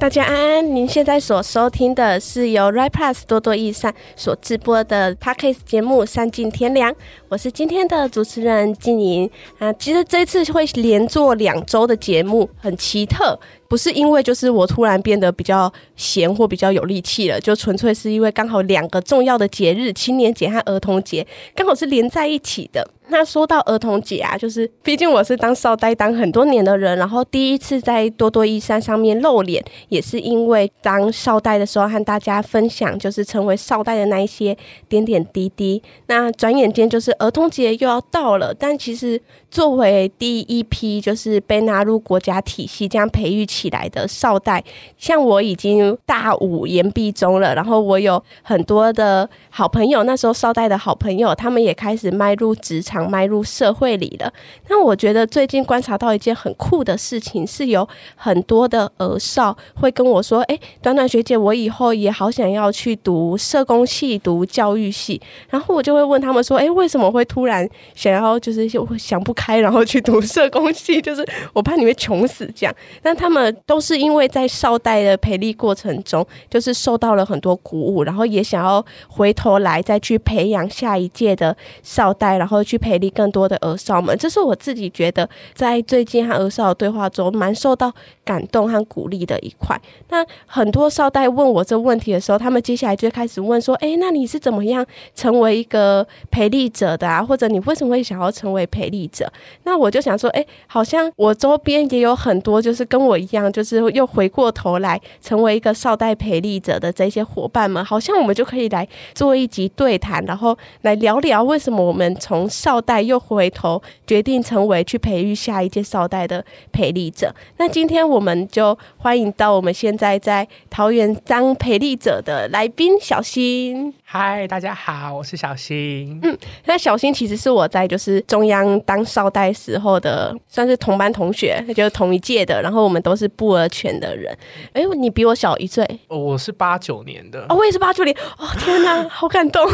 [0.00, 6.92] 大家安安，您现在所收听的是由 Right Plus 多多益善所直播的 Podcast 节目《善尽天良》，
[7.28, 9.28] 我是今天的主持人静莹
[9.58, 9.72] 啊。
[9.72, 13.36] 其实这次会连做两周的节目，很奇特。
[13.68, 22.88] 不是因为就是我突然变得比较闲或比较有力气了，就纯粹是因为刚好两个重要的节日——青年节和儿童节，刚好是连在一起的。
[23.10, 34.54] 那说到儿童节啊，就是毕竟我是当少代当很多年的人，然后第一次在多多益善上面露脸，也是因为当少代的时候和大家分享，就是成为少代的那一些
[34.90, 35.82] 点点滴滴。
[36.08, 39.18] 那转眼间就是儿童节又要到了，但其实
[39.50, 44.62] 作为第一批就是被纳入国家体系这样培育起起来的少代，
[44.96, 53.08] 像我已经大五延毕中了，然后我有很多的好朋友，那时候少代的好朋友，他们也开始迈入职场。
[53.08, 54.30] 迈入社会里了。
[54.68, 68.68] 那我觉得最近观察到一件很酷的事情，是有很多的儿少会跟我说：“哎，短短学姐，我以后也好想要去读社工系、读教育系。”然后我就会问他们说：“哎，为什么会突然想要就是
[68.98, 71.00] 想不开，然后去读社工系？
[71.02, 82.98] 就是我怕你会穷死这样。”但他们都是因为在少代的培力过程中，就是受到了很多鼓舞，然后也想要回头来再去培养下一届的少代，然后去培。
[82.98, 89.80] 力更多的儿少们，这是我自己觉得在最近和儿少的对话中蛮受到感动和鼓励的一块。
[90.08, 97.22] 那很多少代问我这问题的时候，他们接下来就开始问说：“诶，那你是怎么样成为一个培力者的啊？
[97.22, 116.42] 或者你为什么会想要成为培力者？”那我就想说：“诶，好像我周边也有很多就是跟我一样，就是又回过头来成为一个少代培力者的这些伙伴们，好像我们就可以来做一集对谈，然后来聊聊为什么我们从少代又回头决定成为去培育下一届少代的
[116.72, 117.34] 培力者。
[117.58, 123.92] 那今天我们就欢迎到我们现在在桃园当培力者的来宾小新。
[124.02, 126.18] 嗨，大家好，我是小新。
[126.22, 132.62] 嗯，那小新其实是我在就是中央当少代时候的，算是同班同学，就是同一届的。
[132.62, 134.34] 然后我们都是布儿犬的人。
[134.72, 135.84] 哎，你比我小一岁。
[136.08, 137.44] 我是八九年的。
[137.48, 138.16] 哦，我也是八九年。
[138.38, 139.68] 哦，天哪，好感动。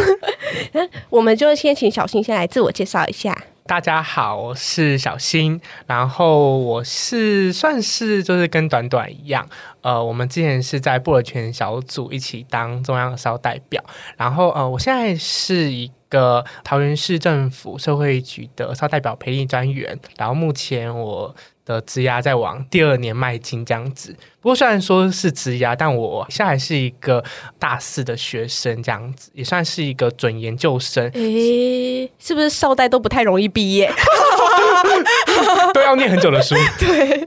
[0.72, 3.04] 那 我们就先请小新先来自我介绍。
[3.06, 9.46] 一下，大家好，我是小新，然后我是算是就是跟短短一样，
[9.82, 13.84] 呃，我们之前是在布尔泉小组一起当中央的少代表，
[14.16, 24.16] 然后呃，我现在是一个桃园市政府社会局的少代表培训专员，然后目前我的质押在往第二年卖金这样子。
[24.44, 27.24] 不过虽然说是职涯，但我现在还是一个
[27.58, 31.08] 大四的学生这样子，也算是一个准研究生。
[31.14, 33.90] 诶，是不是少代都不太容易毕业？
[35.72, 37.26] 都要念很久的书， 对，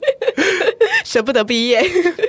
[1.04, 1.84] 舍不得毕业。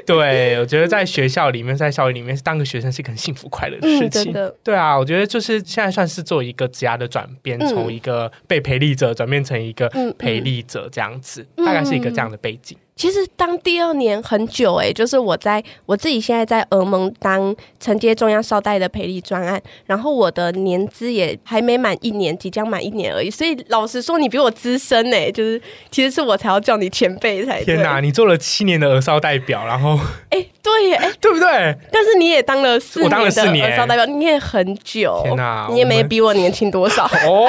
[0.07, 4.33] 对，我觉得在学校里面，在校园里面当个学生是一个很幸福快乐的事情。
[4.35, 9.87] 嗯、对啊，我觉得就是现在算是做一个职涯的转变，从、嗯、一个被培力者转变成一个
[10.19, 12.75] 培力者这样子，大概是一个这样的背景。
[12.99, 23.31] 其实当第二年很久诶、欸，就是我在我自己现在在俄盟当承接中央少代的培力专案，然后我的年资也还没满一年，即将满一年而已。
[23.31, 27.63] 所以老实说，你比我资深诶、欸，就是其实是我才要叫你前辈才。
[27.63, 29.97] 天哪，你做了七年的俄少代表，然后
[30.31, 31.49] 哎， 对耶，哎，对不对？
[31.93, 33.31] 但是你也当了四年的儿
[33.77, 35.21] 少代表，你也很久。
[35.23, 37.05] 天哪，你也没比我年轻多少。
[37.29, 37.49] 哦，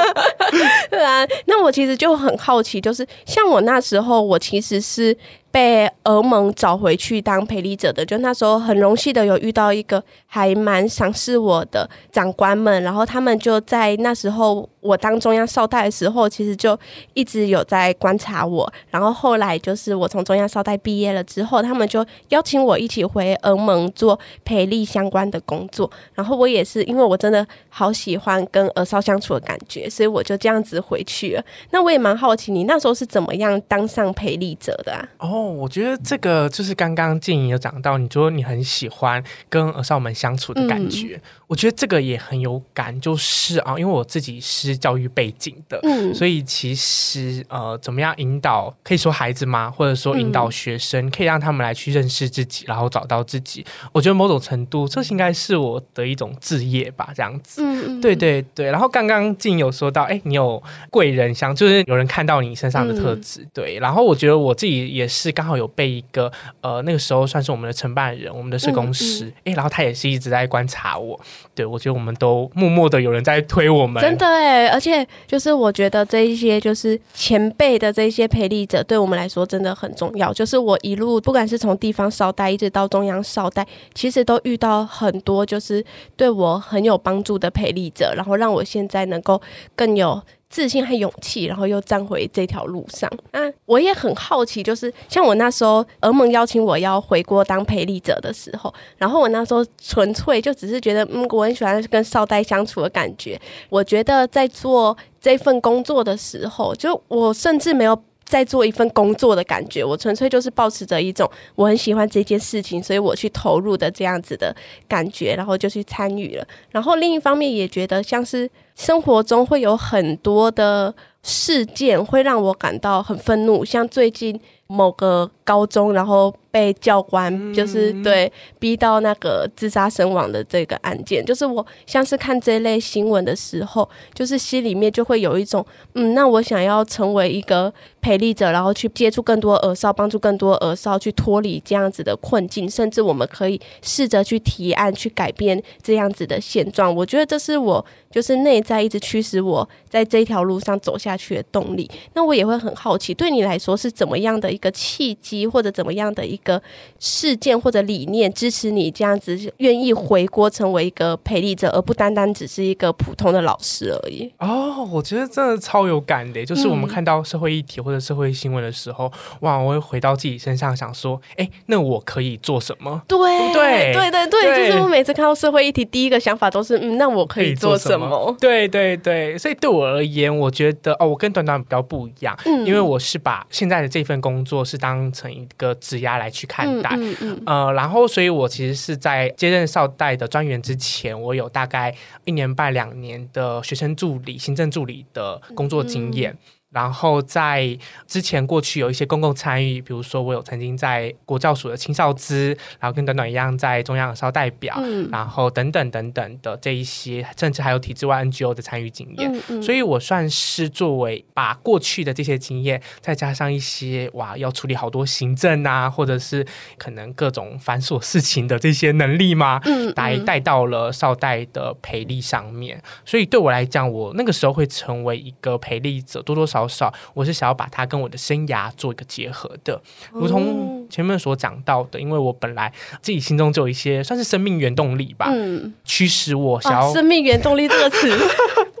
[0.88, 5.16] 对啊，那我其实就很好奇，就是像我那时候，我其实是。
[5.50, 16.78] 被俄盟找回去当陪礼者的，就那时候很荣幸的有遇到一个还蛮赏识我的长官们，然后他们就在那时候我当中央少代的时候，其实就
[17.14, 31.44] 一直有在观察我，然后后来就是我从中央少代毕业了之后，他们就邀请我一起回俄盟做培力相关的工作，然后我也是因为我真的好喜欢跟俄少相处的感觉，所以我就这样子回去了。
[31.70, 35.08] 那我也蛮好奇，你那时候是怎么样当上培力者的啊？
[35.18, 35.28] 哦。
[35.28, 49.70] 哦，我觉得这个就是刚刚静怡有讲到，你说你很喜欢跟俄少们相处的感觉，嗯、我觉得这个也很有感，就是啊，因为我自己是教育背景的，嗯、所以其实呃，怎么样引导，可以说孩子吗？
[49.70, 53.66] 或者说引导学生，嗯、可以让他们来去认识自己，然后找到自己。
[53.92, 57.62] 我觉得某种程度，这应该是我的一种志业吧，这样子。
[57.62, 58.70] 嗯、对对对。
[58.70, 63.78] 然后刚刚静有说到，哎，你有贵人相，就是有人看到你身上的特质，嗯、对。
[63.78, 65.18] 然后我觉得我自己也是。
[65.18, 66.30] 是刚好有被一个
[66.60, 71.20] 呃那个时候算是我们的承办人，我们的社工师，哎、嗯嗯，然后他也是一直在观察我，
[71.54, 80.32] 对，我觉得我们都默默的有人在推我们，真的哎，而且就是我觉得这一些就是前辈的这些陪力者，对我们来说真的很重要。
[80.32, 85.84] 就是我一路不管是从地方少带一直到中央少带，其实都遇到很多就是
[86.16, 89.40] 对我很有帮助的陪力者，然后让我现在能够
[89.74, 90.22] 更有。
[90.48, 93.10] 自信和勇气，然后又站回这条路上。
[93.32, 103.40] 那，我也很好奇，就是像我那时候，儿盟邀请我要回国当陪力者的时候，然后我那时候纯粹就只是觉得，嗯，我很喜欢跟少代相处的感觉。
[103.68, 108.00] 我觉得在做这份工作的时候，就我甚至没有。
[108.28, 114.54] 在做一份工作的感觉，我纯粹就是抱持着一种我很喜欢这件事情，所以我去投入的这样子的
[114.86, 116.46] 感觉，然后就去参与了。
[116.70, 126.34] 然后另一方面也觉得，像是生活中会有很多的事件会让我感到很愤怒，像最近某个高中，然后。
[126.50, 135.64] 被教官就是对逼到那个自杀身亡的这个案件，就是我像是看这类新闻的时候，就是心里面就会有一种，
[135.94, 146.94] 嗯，那我想要成为一个陪力者，然后去接触更多儿少，帮助更多儿少去脱离这样子的困境，甚至我们可以试着去提案去改变这样子的现状。
[146.94, 151.90] 我觉得这是我就是内在一直驱使我在这条路上走下去的动力。
[152.14, 156.48] 那我也会很好奇，对你来说是怎么样的一个契机，或者怎么样的一个。
[156.48, 156.62] 一个
[156.98, 164.32] 事件或者理念支持你这样子愿意回国成为一个培力者，而不单单只是一个普通的老师而已。
[164.38, 173.02] 哦，我觉得真的超有感的，就是我们看到社会议题或者社会新闻的时候，嗯、哇，我会回到自己身上想说，哎，那我可以做什么？
[173.06, 173.18] 对
[173.52, 178.06] 对对对对，就是我每次看到社会议题，第一个想法都是，嗯，那我可以做什么？
[178.06, 186.27] 什么对对对，所以对我而言，我觉得哦，我跟短短比较不一样，嗯，因为我是把现在的这份工作是当成一个职涯来。
[186.30, 191.94] 去看待，嗯嗯嗯、呃，然后，所以我其实是在接任少代的专员之前，我有大概
[192.24, 196.36] 一年半两年的学生助理、行政助理的工作经验。
[196.70, 197.76] 嗯然后在
[198.06, 226.57] 之前过去有一些公共参与，比如说我有曾经在国教署的青少资，然后跟短短一样在中央儿少代表，嗯、然后等等等等的这一些，甚至还有体制外 NGO 的参与经验，嗯嗯、所以我算是作为把过去的这些经验，再加上一些哇要处理好多行政啊，或者是可能各种繁琐事情的这些能力嘛，嗯嗯、带带到了少代的培力上面，所以对我来讲，我那个时候会成为一个培力者，多多少。
[226.66, 229.80] 少，我是想要把它跟我的生涯做一个结合的，
[230.12, 232.72] 如同前面所讲到的，因为我本来
[233.02, 238.10] 自己心中就有一些算是生命原动力吧，嗯，驱使我想要、啊、生命原动力这个词。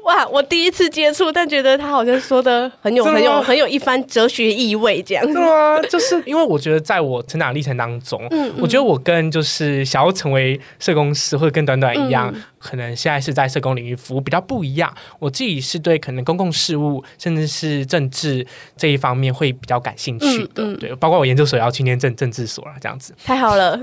[0.08, 0.26] 哇！
[0.28, 5.34] 我第一次接触，但觉得他好像说的很有、很有、很有一番哲学意味，这样子。
[5.34, 14.92] 对啊，就是因为我觉得，在我成长历程当中，嗯，嗯，我觉得我跟就是想要成为社工师，或者跟短短一样，嗯、可能现在是在社工领域服务比较不一样。
[15.18, 18.44] 我自己是对可能公共事务，甚至是政治
[18.76, 20.64] 这一方面会比较感兴趣的。
[20.64, 23.14] 嗯嗯、对，包括我研究所要去念政政治所了，这样子。
[23.24, 23.78] 太好了。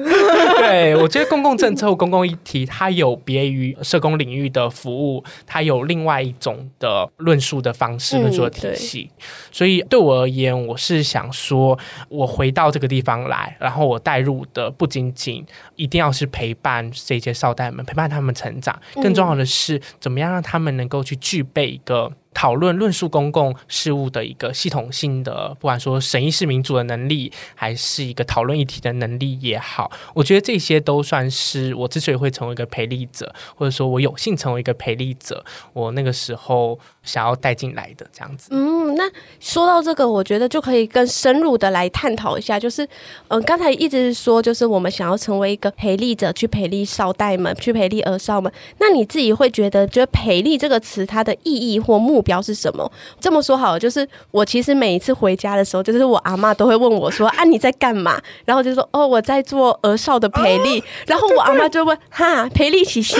[0.58, 6.26] 对，我觉得公共政策或公共议题，它有别于社工领域的服务，它有另外。
[6.26, 11.78] 一种的论述的方式，论述的体系，嗯、所以对我而言，我是想说，
[12.10, 15.46] 我回到这个地方来，然后我带入的不仅仅
[15.76, 22.12] 一定要是陪伴这些少代们，陪伴他们成长，更重要的是，怎么样让他们能够去具备一个。
[22.36, 38.50] 讨论论述公共事务的一个系统性的，不管说审议式民主的能力，还是一个讨论议题的能力也好，我觉得这些都算是我之所以会成为一个培力者，或者说我有幸成为一个培力者，我那个时候想要带进来的这样子。
[38.52, 42.86] 嗯，那说到这个，我觉得就可以更深入的来探讨一下，就是
[43.30, 48.52] 嗯、刚才一直说，就是我们想要成为一个培力者，去培力少代们，去培力儿少们。
[48.80, 52.92] 那你自己会觉得，觉得培力这个词它的意义或目标是什么？
[53.22, 63.18] 这么说好了，就是我其实每一次回家的时候，就是我阿妈都会问我说：“啊，你在干嘛？”然后就说：“哦，我在做儿少的培力。” 然后我阿妈就问：“哈，培力起下？”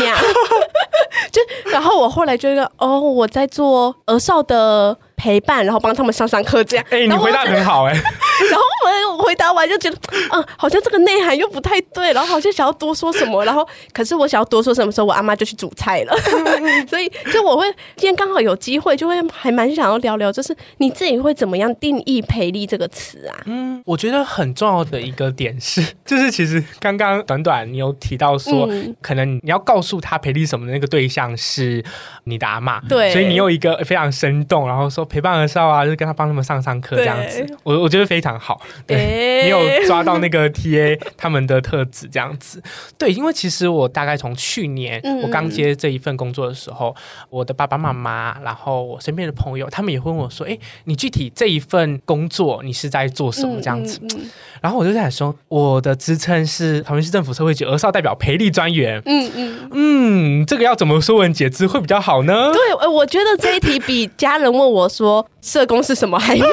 [1.32, 6.86] 就然后我后来就说：“哦，我在做儿少的。”陪伴，然后帮他们上上课，这样。
[6.90, 8.00] 哎、欸，你回答很好哎、欸。
[8.52, 9.98] 然后我回答完就觉得，
[10.32, 16.14] 嗯，好像这个内涵又不太对，然后好像想要多说什么，然后可是我想要多说什么时候，我阿妈就去煮菜了。
[16.90, 23.36] 所以就我会今天刚好有机会，就会还蛮想要聊聊，就是你自己会怎么样定义“培力”这个词啊？
[23.46, 31.84] 嗯，我觉得很重要的一个点是， 就是其实刚刚短短你有提到说，嗯、可能你要告诉他培力什么的那个对象是
[32.26, 35.05] 你的阿妈，对，所以你有一个非常生动，然后说。
[35.06, 37.46] 陪伴儿少啊，就是跟他帮他们上上课这样子。
[37.64, 42.62] 我我觉得非常好，对、欸、你有抓到那个 TA 他们的特质这样子。
[42.98, 54.00] 对，因为其实我大概从去年我刚接这一份工作的时候，嗯、我的爸爸妈妈，然后我身边的朋友，他们也会问我说：“哎、欸，你具体这一份工作你是在做什么？”这样子。
[54.02, 54.30] 嗯嗯嗯、
[54.62, 59.02] 然后我就在说，我的职称是桃园市政府社会局儿少代表培力专员。
[59.06, 62.52] 嗯嗯嗯，这个要怎么说文解字会比较好呢？
[62.52, 66.48] 对，我觉得这一题比家人问我说社工是什么还难。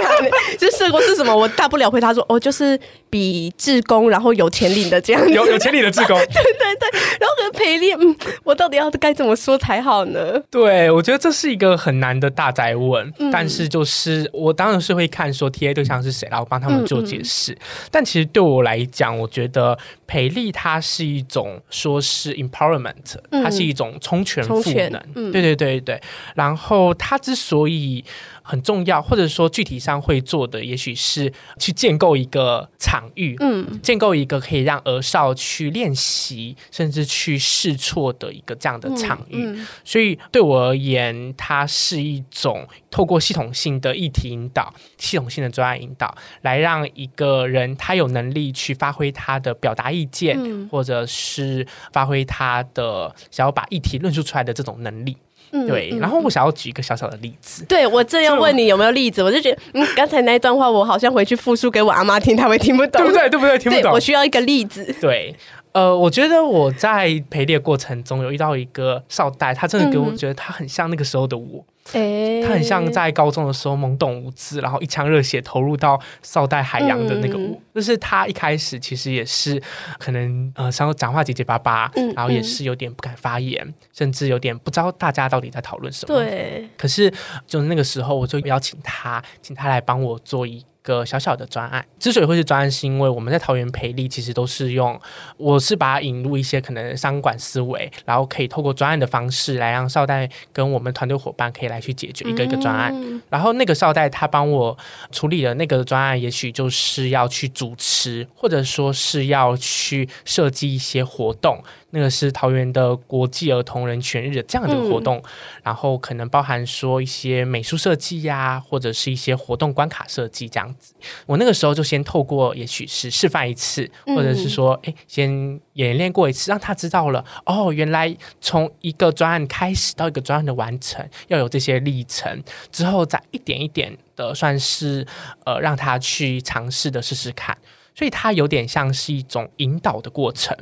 [0.58, 1.34] 就社工是什么？
[1.34, 6.16] 我大不了回答说：“哦，就是比志工，然后有钱领的这样子。”有有钱领的志工。
[6.18, 7.00] 对对对。
[7.20, 10.40] 然后跟培力，嗯，我到底要该怎么说才好呢？
[10.50, 13.12] 对，我觉得这是一个很难的大宅问。
[13.18, 17.52] 嗯、但是就是我当然是会看说 TA 对象是谁，然后帮他们做解释。
[17.52, 25.00] 嗯嗯、但其实对我来讲，我觉得培力它是一种说是 empowerment，它是一种充权赋能。
[25.14, 26.00] 嗯、对对对对。
[26.34, 28.04] 然后它之所以
[28.42, 39.44] 很重要，或者说具体上会做的，也许是去建构一个场域，嗯，建构一个可以让儿少去练习，甚至去试错的一个这样的场域。
[39.44, 55.16] 嗯嗯、所以对我而言，它是一种透过系统性的议题引导、系统性的专案引导，来让一个人他有能力去发挥他的表达意见，嗯、或者是发挥他的想要把议题论述出来的这种能力。
[55.52, 57.64] 嗯，对，然后我想要举一个小小的例子。
[57.66, 63.28] 对，我正要问你有没有例子， 我就觉得，嗯，刚才那一段话，我好像回去复述给我阿妈听，她会听不懂，对不对？
[63.30, 63.58] 对不对？
[63.60, 63.92] 听不懂。
[63.92, 64.94] 我需要一个例子。
[65.00, 65.34] 对，
[65.72, 71.64] 呃，我觉得我在陪练过程中有遇到一个少代，他真的给我觉得他很像那个时候的我。
[71.84, 77.54] 他很像在高中的时候懵懂无知，然后一腔热血投入到少代海洋的那个舞。
[77.54, 79.60] 嗯、就是他一开始其实也是
[79.98, 86.14] 可能呃，然后讲话结结巴巴，嗯、然后也是有点不敢发言，嗯、甚至有点不知道大家到底在讨论什么。
[86.14, 86.68] 对。
[86.76, 87.12] 可是
[87.46, 95.00] 就是那个时候，我就邀请他，请他来帮我做一个小小的专案，之所以会是专案，是因为我们在桃园培力其实都是用，
[95.36, 102.92] 我是把它引入一些可能商管思维，然后可以透过专案的方式来让少代跟我们团队伙伴可以来去解决一个一个专案。
[102.94, 104.76] 嗯、然后那个少代他帮我
[105.10, 111.62] 处理的那个专案，也许就是要去主持，或者说是要去设计一些活动。
[111.94, 115.22] 那个是桃园的国际儿童人权日这样的活动，嗯、
[115.62, 120.94] 然后可能包含说一些美术设计呀，或者是一些活动关卡设计这样子。
[121.26, 135.06] 我那个时候就先透过，也许是示范一次，或者是说，哎，先演练过一次，让他知道了哦，原来从一个专案开始到一个专案的完成，要有这些历程，之后再一点一点的算是
[135.44, 137.56] 呃，让他去尝试的试试看。
[137.94, 140.56] 所以它有点像是一种引导的过程，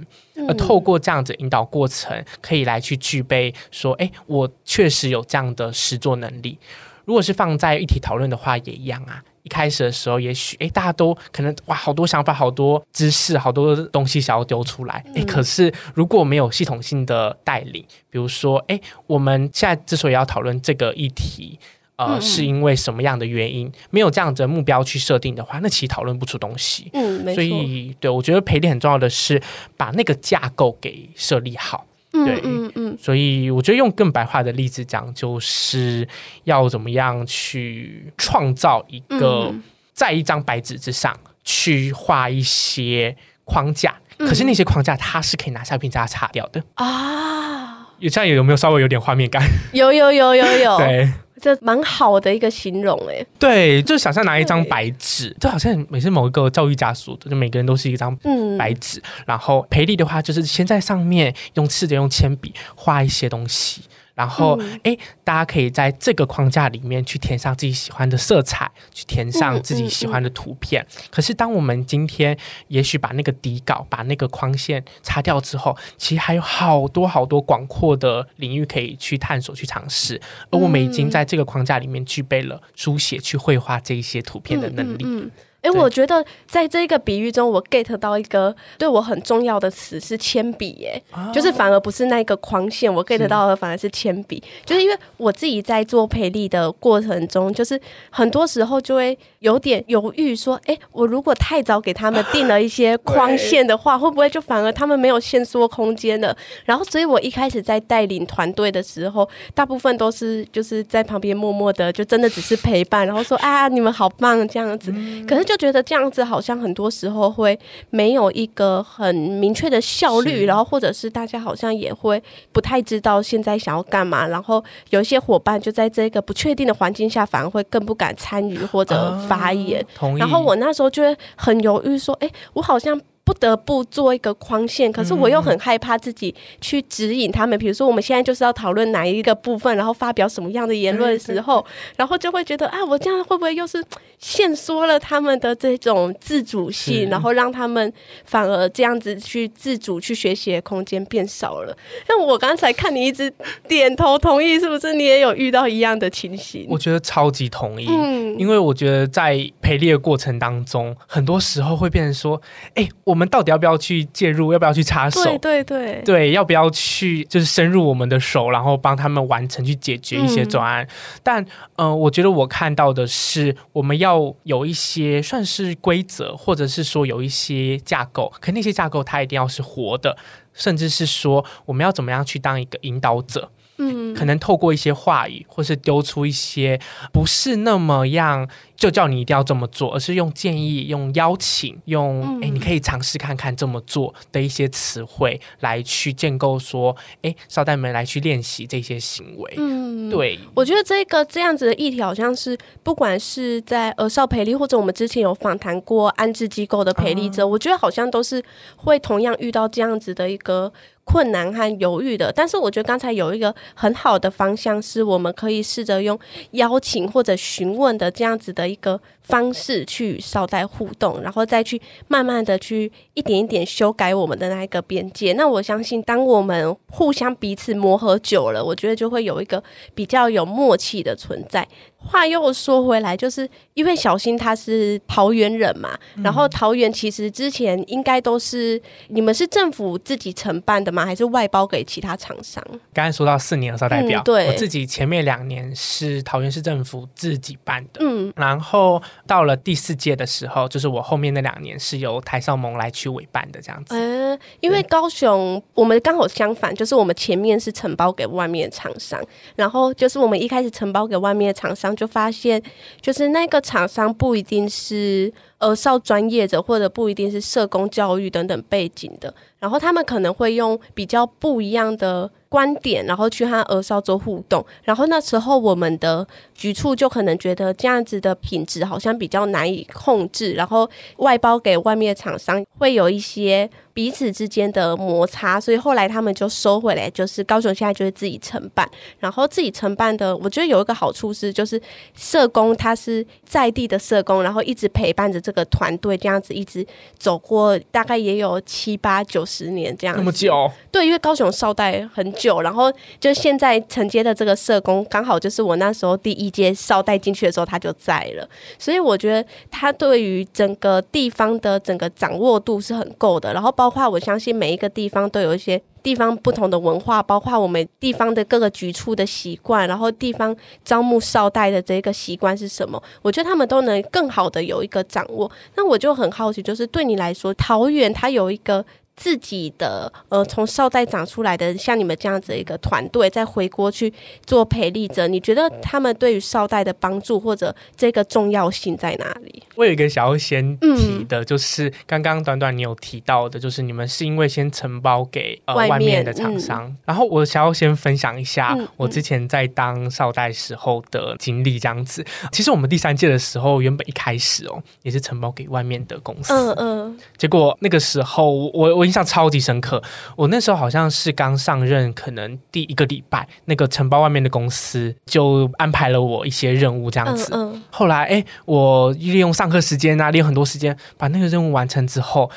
[0.48, 6.58] 而透过这样子引导过程，可以来去具备说，哎，我确实有这样的实作能力。
[7.04, 9.22] 如果是放在一体讨论的话，也一样啊。
[9.42, 21.58] 一开始的时候，也许哎，大家都可能哇，好多想法，好多知识，好多东西想要丢出来，哎，可是如果没有系统性的带领，比如说，哎，我们现在之所以要讨论这个议题。
[22.06, 23.70] 呃，是因为什么样的原因？
[23.90, 26.88] 没有这样子的目标去设定的话，那其实讨论不出东西。
[26.94, 27.34] 嗯，没错。
[27.34, 29.40] 所以，对，我觉得陪练很重要的是
[29.76, 31.84] 把那个架构给设立好。
[32.12, 32.72] 对，嗯嗯。
[32.74, 36.08] 嗯，所以，我觉得用更白话的例子讲，就是
[36.44, 39.54] 要怎么样去创造一个
[39.92, 41.14] 在一张白纸之上
[41.44, 43.14] 去画一些
[43.44, 47.88] 框架，嗯、可是那些框架它是可以拿橡皮擦擦掉的啊。
[47.98, 49.42] 有这样有没有稍微有点画面感？
[49.74, 50.78] 有有有有有。
[50.78, 51.12] 对。
[51.40, 58.14] 这蛮好的一个形容哎，对，就是想象拿一张白纸，就好像每次某一个教育家说的，就每个人都是一张
[58.58, 63.82] 白纸，嗯、然后培力的话，就是先在上面用试着用铅笔画一些东西。
[64.20, 70.82] 然后，哎、嗯，大家可以在这个框架里面去填上自己喜欢的色彩，去填上自己喜欢的图片。
[70.82, 72.36] 嗯嗯嗯、可是，当我们今天
[72.68, 80.20] 也许把那个底稿、把那个框线擦掉之后，其实还有好多好多广阔的领域可以去探索、去尝试。
[80.50, 85.30] 而我们已经在这个框架里面具备了书写、去绘画这一些图片的能力。
[85.62, 91.02] 哎，我觉得在这个比喻中，我 get 到一个对我很重要的词是铅笔，耶，
[91.34, 106.34] 就是反而不是那个框线，我 get 到的反而是铅笔，就是因为我自己在做培力的过程中，就是很多时候就会有点犹豫，说，哎，我如果太早给他们定了一些框线的话，会不会就反而他们没有限缩空间了？
[106.64, 114.90] 然后，所以我一开始在带领团队的时候，大部分都是就是在旁边默默的，就真的只是陪伴，然后说啊，你们好棒这样子，
[115.28, 115.49] 可是。
[115.50, 117.58] 就觉得这样子好像很多时候会
[117.90, 129.84] 没有一个很明确的效率，然后或者是大家好像也会不太知道现在想要干嘛，然后有一些伙伴就在这个不确定的环境下，反而会更不敢参与或者发言。
[130.16, 137.56] 然后我那时候就会很犹豫，说：“哎，我好像。”不得不做一个框线，可是我又很害怕自己去指引他们。
[137.56, 141.64] 比如说，我们现在就是要讨论哪一个部分，然后发表什么样的言论的时候，
[141.96, 143.84] 然后就会觉得啊，我这样会不会又是
[144.18, 147.92] 限缩了他们的这种自主性，然后让他们
[148.24, 151.76] 反而这样子去自主去学习的空间变少了？
[152.08, 153.32] 那我刚才看你一直
[153.68, 156.66] 点头同意，是不是你也有遇到一样的情形？
[156.68, 162.40] 我觉得超级同意，嗯，因为我觉得在陪练的过程当中，很多时候会变成说，
[162.74, 162.88] 哎。
[163.10, 164.52] 我们到底要不要去介入？
[164.52, 165.24] 要不要去插手？
[165.24, 170.84] 对对对，对，要不要去就是深入我们的手，然后帮他们完成去解决一些专案？
[170.84, 170.88] 嗯、
[171.24, 171.42] 但
[171.76, 180.16] 嗯、呃，我觉得我看到的是，我们要有一些算是规则，或者是说有一些架构，可那些架构它一定要是活的，
[180.54, 183.50] 甚至是说我们要怎么样去当一个引导者。
[183.80, 186.78] 嗯，可能透过一些话语，或是丢出一些
[187.12, 188.46] 不是那么样，
[188.76, 199.54] 就叫你一定要这么做，而是用建议、用邀请、用哎、嗯，你可以尝试看看这么做的一些词汇来去建构说，哎，少代们来去练习这些行为。
[199.56, 208.44] 嗯，对，我觉得这个这样子的议题，好像是不管是在儿少培力，或者我们之前有访谈过安置机构的培力者，嗯、我觉得好像都是
[208.76, 210.70] 会同样遇到这样子的一个。
[211.10, 216.16] 困难和犹豫的，但是我觉得刚才有一个很好的方向，是我们可以试着用
[216.52, 225.32] 邀请或者询问的这样子的一个方式去稍带互动，然后再去慢慢的去一点一点修改我们的那一个边界。
[225.32, 229.60] 那我相信，当我们互相彼此磨合久了，我觉得就会有一个
[229.96, 231.66] 比较有默契的存在。
[232.02, 241.04] 话又说回来，就是因为小新他是桃园人嘛，嗯、然后桃园其实之前应该都是你们是政府自己承办的吗？
[241.04, 242.64] 还是外包给其他厂商？
[242.94, 253.94] 刚才说到四年的时候代表，嗯，对，我自己前面两年是桃园市政府自己办的，嗯，然后到了第四届的时候，就是我后面那两年是由台少盟来去委办的这样子。
[253.94, 259.22] 嗯，因为高雄我们刚好相反，就是我们前面是承包给外面的厂商，
[259.54, 261.89] 然后就是我们一开始承包给外面的厂商。
[261.94, 262.62] 就发现，
[263.00, 274.62] 就是那个厂商不一定是呃少专业的，或者不一定是社工教育等等背景的，然后他们可能会用比较不一样的观点，然后去和儿少做互动。
[274.82, 280.86] 然后那时候我们的局处就可能觉得这样子的品质好像比较难以控制，然后
[281.16, 283.70] 外包给外面的厂商会有一些。
[283.92, 291.78] 彼此之间的摩擦，所以后来他们就收回来，就是高雄现在就是自己承办，然后自己承办的，我觉得有一个好处是，就是
[292.14, 296.86] 社工他是在地的社工，然后一直陪伴着这个团队，这样子一直
[297.18, 300.16] 走过，大概也有七八九十年这样。
[300.16, 300.70] 那么久？
[300.90, 308.48] 对，因为高雄少代很，久然后就现在承接的这个社工，刚好就是我那时候第一届少代进去的时候他就在了，
[308.78, 313.74] 所以我觉得他对于整个地方的整个掌握度是很够的，然后。
[313.80, 323.02] 包括我相信每一个地方都有一些地方不同的文化，包括我们地方的各个局处的习惯，然后地方招募少代的这个习惯是什么？
[323.22, 325.50] 我觉得他们都能更好的有一个掌握。
[325.76, 328.84] 那我就很好奇，就是对你来说，桃园它有一个。
[329.16, 334.10] 自己的呃，从少代长出来的像你们这样子的一个团队，再回国去
[334.46, 339.62] 做培力者，你觉得他们对于少代的帮助或者这个重要性在哪里？
[339.76, 352.24] 我有一个想要先提的，就是刚刚短短你有提到的，就是你们是因为先承包给呃外面，的厂商，嗯，然后我想要先分享一下我之前在当少代时候的经历，这样子。
[352.52, 359.09] 其实我们第三届的时候，原本一开始哦也是承包给外面的公司，嗯嗯，结果那个时候我我。
[359.10, 360.00] 印象超级深刻，
[360.36, 367.50] 我那时候好像是刚上任，可能第一个礼拜，那个承包外面的公司就安排了我一些任务，这样子。
[367.52, 372.48] 嗯嗯、后来，哎，我利用上课时间啊，利用很多时间把那个任务完成之后，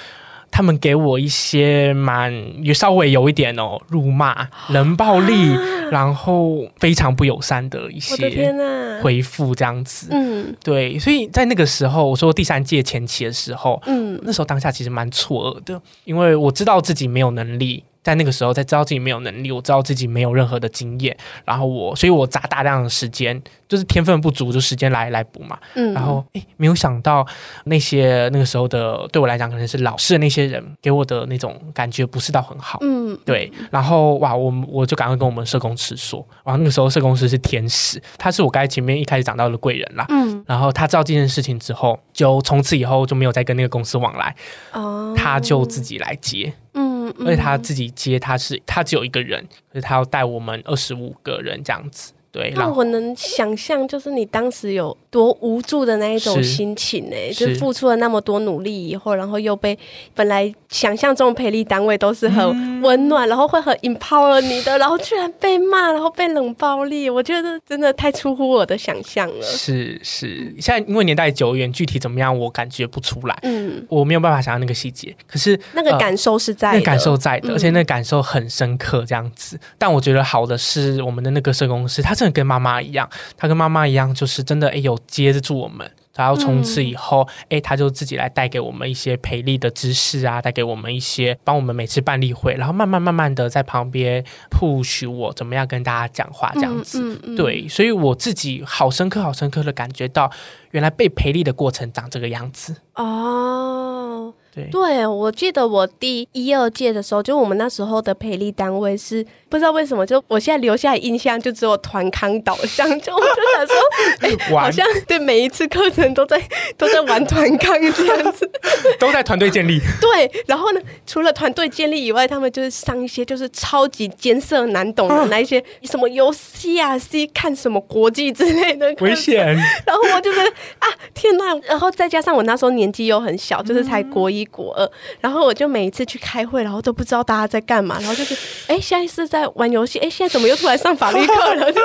[0.53, 2.31] 他们给我一些蛮
[2.63, 5.49] 也稍微有一点哦，辱骂、冷暴力，
[5.89, 8.53] 然后非常不友善的一些
[9.01, 10.09] 回复，这样子。
[10.11, 25.57] 嗯，对，所以在那个时候，我说第三届前期的时候，嗯，那时候当下其实蛮错愕的，因为我知道自己没有能力在那个时候，在知道自己没有能力，我知道自己没有任何的经验，然后我，所以我砸大量的时间，就是天分不足，就时间来来补嘛。
[25.75, 27.25] 嗯，然后诶，没有想到
[27.65, 32.79] 那些那个时候的对我来讲，可能是老师的那些人给我的那种感觉不是到很好。
[32.81, 33.51] 嗯，对。
[33.71, 40.05] 然后哇，我我就赶快跟我们社工师说，然后那个时候社工师是天使，他是我刚才前面一开始讲到的贵人啦。
[40.09, 44.35] 嗯，然后他知道这件事情之后，就从此以后就没有再跟那个公司往来。
[44.73, 46.51] 哦，他就自己来接。
[46.75, 52.13] 嗯，而且他自己接，他是他只有一个人，可是他要带我们二十五个人这样子。
[52.33, 57.15] 对，那我能想象，就是你当时有多无助的那一种心情呢？
[57.31, 59.77] 就付出了那么多努力以后，然后又被
[60.15, 69.43] 本来想象中的培力单位都是很温暖，嗯、然后会很 empower 你的，然后居然被骂，然后被冷暴力，我觉得真的太出乎我的想象了。
[69.43, 75.15] 是是，现在因为年代久远，具体怎么样我感觉不出来，嗯，我没有办法想象那个细节。
[75.27, 79.55] 可是那个感受是在那、感受在的，而且那个感受很深刻，这样子。
[79.57, 82.15] 嗯、但我觉得好的是我们的那个社工师，他。
[82.23, 85.89] 真的跟妈妈一样，他跟妈妈一样，就是真的哎，有接得住我们。
[86.15, 97.01] 然后从此以后，哎、嗯，他就自己来带给我们一些培力的知识啊，带给我们一些，帮我们每次办例会，然后慢慢慢慢的在旁边 push 我怎么样跟大家讲话这样子。
[97.01, 100.31] 嗯嗯嗯、对，所以我自己好深刻、好深刻的感觉到，
[100.71, 102.77] 原来被培力的过程长这个样子。
[102.95, 104.33] 哦。
[104.53, 113.75] 对，对，我记得我第一二届的时候，就我们那时候的培力单位是不知道为什么，就我现在留下的印象就只有团康导向，就我就想说，
[114.21, 116.39] 哎，好像对每一次课程都在
[116.77, 118.49] 都在玩团康这样子，
[118.99, 119.79] 都在团队建立。
[119.99, 129.55] 对，然后呢，除了团队建立以外，他们就是上一些就是超级艰涩难懂的那一些、啊、什么游戏啊，C 看什么国际之类的危险。
[129.85, 134.42] 然后我就觉得啊，天呐，然后再加上我那时候年纪又很小，就是才国一。
[134.45, 138.36] 国二，然后我就每一次去开会，然后都不知道大家在干嘛，然后就是，
[138.67, 141.71] 哎，现在是在玩游戏，哎，现在怎么又出来上法律课了？
[141.73, 141.82] 就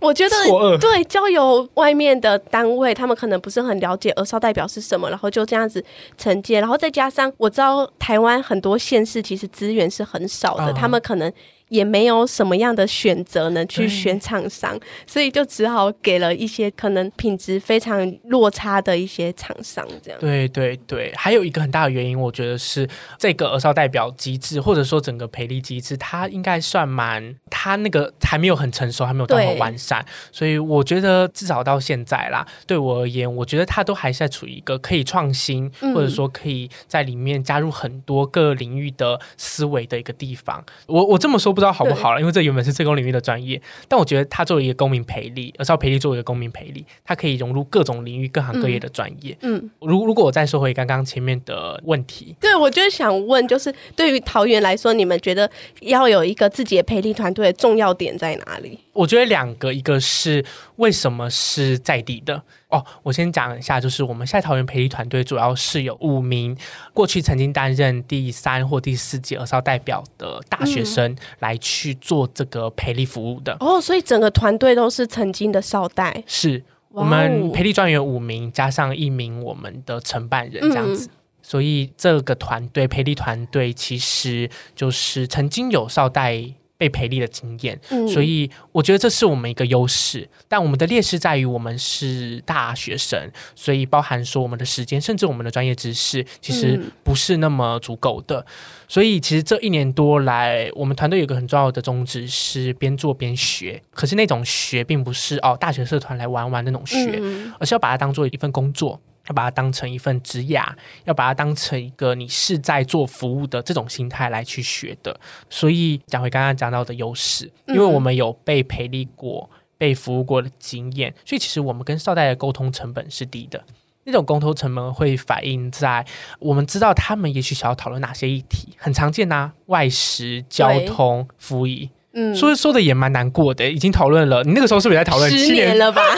[0.00, 0.36] 我觉得，
[0.78, 5.84] 对，交由外面的单位，他们可能不是很了解儿少代表是什么，然后就这样子
[6.16, 11.32] 承接，然后再加上我知道台湾很多县市其实资源是很少的，他们可能。
[11.72, 20.20] 也没有什么样的选择能，去选厂商，所以就只好给了一些可能品质非常落差的一些厂商，这样。
[20.20, 22.86] 对对对，还有一个很大的原因，我觉得是
[23.18, 40.62] 这个儿少代表机制，或者说整个培力机制，它应该算蛮，它那个还没有很成熟，还没有到很完善，所以我觉得至少到现在啦，对我而言，我觉得它都还是在处于一个可以创新，嗯、或者说可以在里面加入很多各领域的思维的一个地方。
[40.84, 41.61] 我我这么说不。
[41.62, 49.36] 不知道好不好了，因为这原本是这个领域的专业，但我觉得他作为一个公民培力，儿少培力作为一个公民培力，他可以融入各种领域、各行各业的专业。
[49.42, 55.48] 嗯，如如果我再说回刚刚前面的问题，对，我就是想问，就是对于桃园来说，你们觉得
[55.82, 58.76] 要有一个自己的培力团队的重要点在哪里？
[58.92, 60.44] 我觉得两个，一个是
[60.76, 62.42] 为什么是在地的。
[62.68, 66.56] 哦，我先讲一下，就是我们现在桃园培力团队主要是有五名
[66.92, 73.56] 过去曾经担任第三或第四届儿少代表的大学生来去做这个培力服务的。
[73.60, 76.22] 哦，所以整个团队都是曾经的少代。
[76.26, 81.10] 是我们培力专员五名加上一名我们的承办人这样子，嗯、
[81.42, 86.54] 所以这个团队培力团队其实就是曾经有少代。
[86.82, 90.28] 被培力的经验，嗯、所以我觉得这是我们一个优势。
[90.48, 98.40] 但我们的劣势在于我们是大学生，所以包含说我们的时间，甚至我们的专业知识，其实不是那么足够的。
[98.40, 98.46] 嗯、
[98.88, 103.80] 所以其实这一年多来，我们团队有个很重要的宗旨是边做边学。
[103.94, 109.00] 可是那种学，并不是哦大学社团来玩玩那种学，嗯、而是要把它当做一份工作。
[109.28, 110.60] 要把它当成一份职业，
[111.04, 115.18] 要把它当成一个你是在做服务的这种心态来去学的。
[115.48, 123.62] 所以讲回刚刚讲到的优势，因为我们有被培力过、被服务过的经验，所以其实我们跟少代的沟通成本是低的。
[124.04, 126.04] 那种沟通成本会反映在
[126.40, 131.66] 我们知道他们也许想要讨论哪些议题，很常见呐、啊，外食、交通、服务。
[132.14, 134.42] 嗯，说说的也蛮难过的，已经讨论了。
[134.42, 135.30] 你那个时候是不是也在讨论？
[135.30, 136.02] 十年了吧？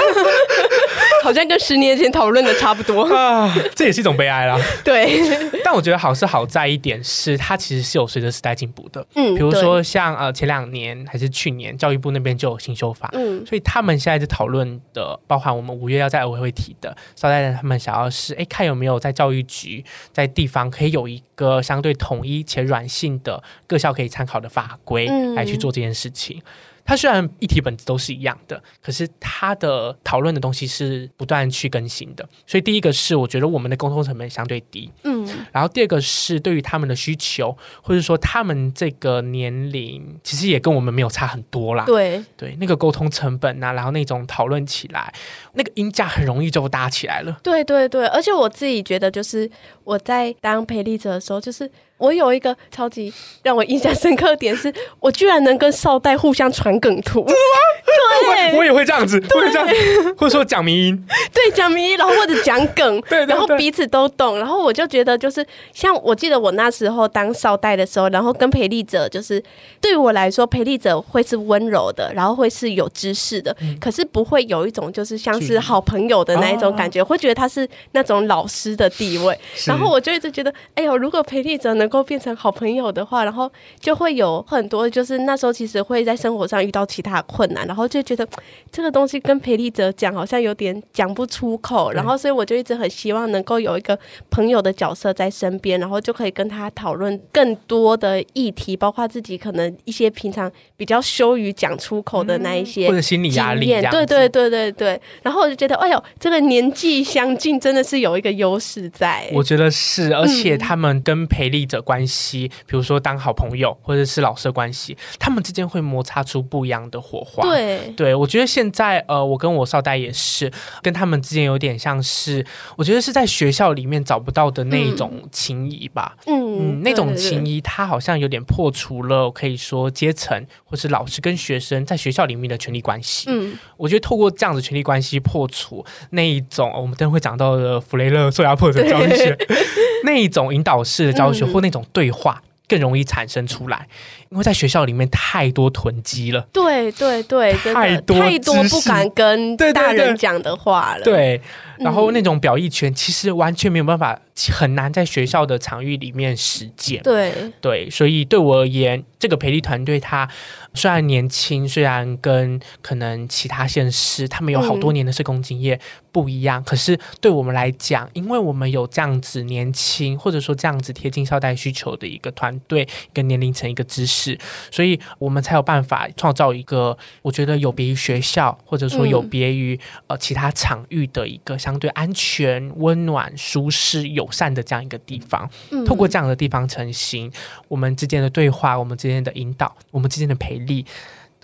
[1.25, 4.61] 好像跟十年前讨论的差不多 啊，这也是一种悲哀啦。
[4.85, 5.19] 对，
[5.65, 9.05] 但我觉得好是好在一点是，它其实是有随着时代进步的。
[9.15, 19.83] 嗯，比如说像呃前两年还是去年，教育部那边就有新修法，嗯，所以他们现在在讨论的，包含我们五月要在儿委会提的，稍待他们想要是哎看有没有在教育局
[20.13, 26.37] 在地方可以有一个相对统一且软性的各校可以参考的法规来去做这件事情。
[26.37, 26.43] 嗯
[26.85, 32.29] 它虽然议题本质都是一样的，可是它的讨论的东西是不断去更新的。
[32.47, 41.85] 所以第一个是我觉得我们的沟通成本相对低，嗯，嗯，然后第二个是对于他们的需求，或者说他们这个年龄，其实也跟我们没有差很多啦。
[41.87, 45.13] 对对，那个沟通成本啊，然后那种讨论起来，
[45.55, 47.39] 那个音价很容易就搭起来了。
[47.43, 49.51] 对对对，而且我自己觉得，就是
[49.85, 51.71] 我在当陪力者的时候，就是。
[52.05, 53.13] 我有一个超级
[53.43, 59.75] 让我印象深刻的点是，我居然能跟少代互相传梗图，对，我也会这样子，会这样子，
[60.19, 69.43] 或者说讲迷音，对，讲迷音，然后或者讲梗， 对，然后彼此都懂，然后我就觉得就是像我记得我那时候当少代的时候，然后跟陪力者就是
[69.81, 88.27] 对于我来说，陪力者会是温柔的，然后会是有知识的，嗯、可是不会有一种就是像是好朋友的那一种感觉，会觉得他是那种老师的地位，然后我就一直觉得，哎呦，如果陪力者能够变成好朋友的话，然后就会有很多，就是那时候其实会在生活上遇到其他困难，然后就觉得
[88.73, 93.97] 这个东西跟培力者讲好像有点讲不出口，然后所以我就一直很希望能够有一个
[94.29, 105.01] 朋友的角色在身边，然后就可以跟他讨论更多的议题，包括自己可能一些平常比较羞于讲出口的那一些、嗯、或者心理压力，对对对对对。
[105.23, 117.43] 然后我就觉得，哎呦，这个年纪相近真的是有一个优势在，我觉得是，而且他们跟培力者关系，比如说当好朋友或者是老师的关系，他们之间会摩擦出不一样的火花。
[117.49, 120.51] 对，对我觉得现在呃，我跟我少代也是
[120.83, 122.45] 跟他们之间有点像是，
[122.77, 126.17] 我觉得是在学校里面找不到的那一种情谊吧。
[126.27, 133.27] 嗯，嗯，那种情谊，它好像有点破除了可以说阶层或是老师跟学生在学校里面的权力关系。
[133.29, 139.37] 嗯，我觉得透过这样子权力关系破除那一种，我们等会讲到的弗雷勒受压迫的教育学。
[140.05, 143.89] 那一种引导式的教学或那种对话更容易产生出来，
[144.35, 146.45] 因为在学校里面太多囤积了。
[146.53, 151.05] 对对对，太多太多不敢跟大人讲的话了。
[151.05, 154.21] 对，对，对，对，然后那种表意权其实完全没有办法，
[154.51, 157.01] 很难在学校的场域里面实践。
[157.05, 160.29] 对对，所以对我而言，这个培力团队他。
[160.77, 165.79] 虽然年轻，虽然跟可能其他县市他们有好多年的社工经验
[166.11, 174.24] 不一样，嗯、可是对我们来讲，因为我们有这样子年轻，或者说这样子贴近少代需求的一个团队、一个年龄层、一个知识，
[174.71, 185.47] 所以我们才有办法创造一个我觉得有别于学校，或者说有别于呃其他场域的一个相对安全、温暖、舒适、友善的这样一个地方。
[185.71, 187.31] 嗯、透过这样的地方成型，
[187.69, 190.55] 我们之间的对话，我们之间的引导，我们之间的培。
[190.55, 190.87] 力，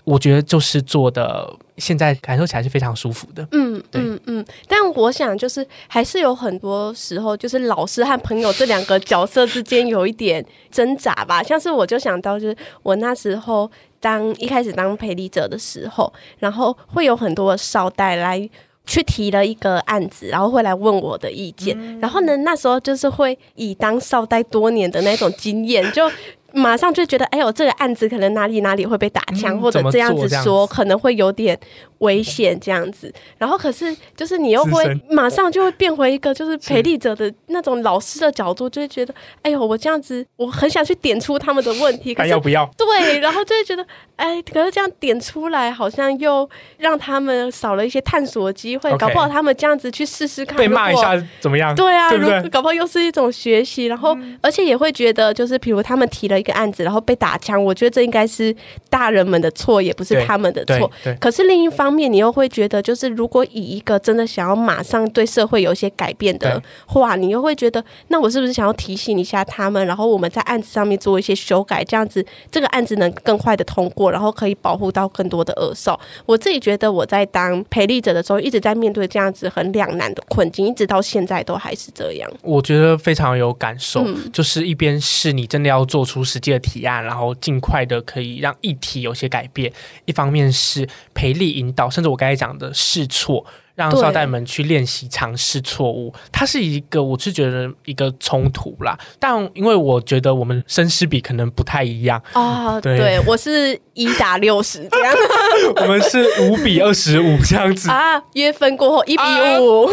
[0.03, 3.47] 我觉得就是做的，现在感受起来是非常舒服的。
[3.51, 4.45] 嗯，对嗯嗯。
[4.67, 11.41] 但我想，就是还是有很多时候，就是老师和朋友这两个角色之间有一点挣扎吧。
[11.45, 18.49] 像是我就想到，就是我那时候当一开始当陪理者的时候，然后会有很多少代来
[18.85, 21.77] 去提了一个案子，然后会来问我的意见。
[21.79, 26.09] 嗯、然后呢，那时候就是会以当少代多年的那种经验就。
[26.53, 31.57] 马上就觉得，哎呦，这个案子可能哪里哪里会被打枪，嗯、或者这样子说，可能会有点
[31.99, 33.13] 危险这样子。
[33.37, 42.69] 然后可是，就是你又会马上就会变回一个就是陪力者的那种老师的角度，就会觉得，哎呦，我这样子，我很想去点出他们的问题， 可是要不要？
[42.77, 43.85] 对，然后就会觉得，
[44.17, 51.73] 哎，可是这样点出来，好像又让他们少了一些探索机会搞不好他们这样子去试试看，被骂一下怎么样？
[51.75, 52.49] 对啊，对不对？
[52.49, 56.40] 搞不好又是一种学习，然后、嗯、而且也会觉得，就是比如他们提了。
[56.41, 58.53] 一个案子，然后被打枪，我觉得这应该是
[58.89, 60.91] 大人们的错，也不是他们的错。
[61.19, 75.99] 可是另一方面，你又会觉得，就是如果以一个真的想要马上对社会有一些改变的话，你又会觉得，那我是不是想要提醒一下他们，然后我们在案子上面做一些修改，这样子这个案子能更快的通过，然后可以保护到更多的恶少。
[76.25, 82.31] 我自己觉得我在当陪力者的时候，一直在面对这样子很两难的困境，一直到现在都还是这样。
[82.41, 86.21] 我觉得非常有感受，嗯、就是一边是你真的要做出。
[86.31, 89.71] 实际的提案，然后尽快的可以让议题有些改变。
[90.05, 93.45] 一方面是培力引导，甚至我刚才讲的试错。
[93.75, 98.97] 让少代们去练习尝试错误，它是一个我是觉得一个冲突啦。
[99.19, 102.21] 但因为我觉得我们生师比可能不太一样。
[102.33, 105.13] 啊，对，对我是一打六十这样，
[105.77, 107.89] 我们是五比二十五这样子。
[107.89, 109.23] 啊，约分过后一比
[109.59, 109.89] 五，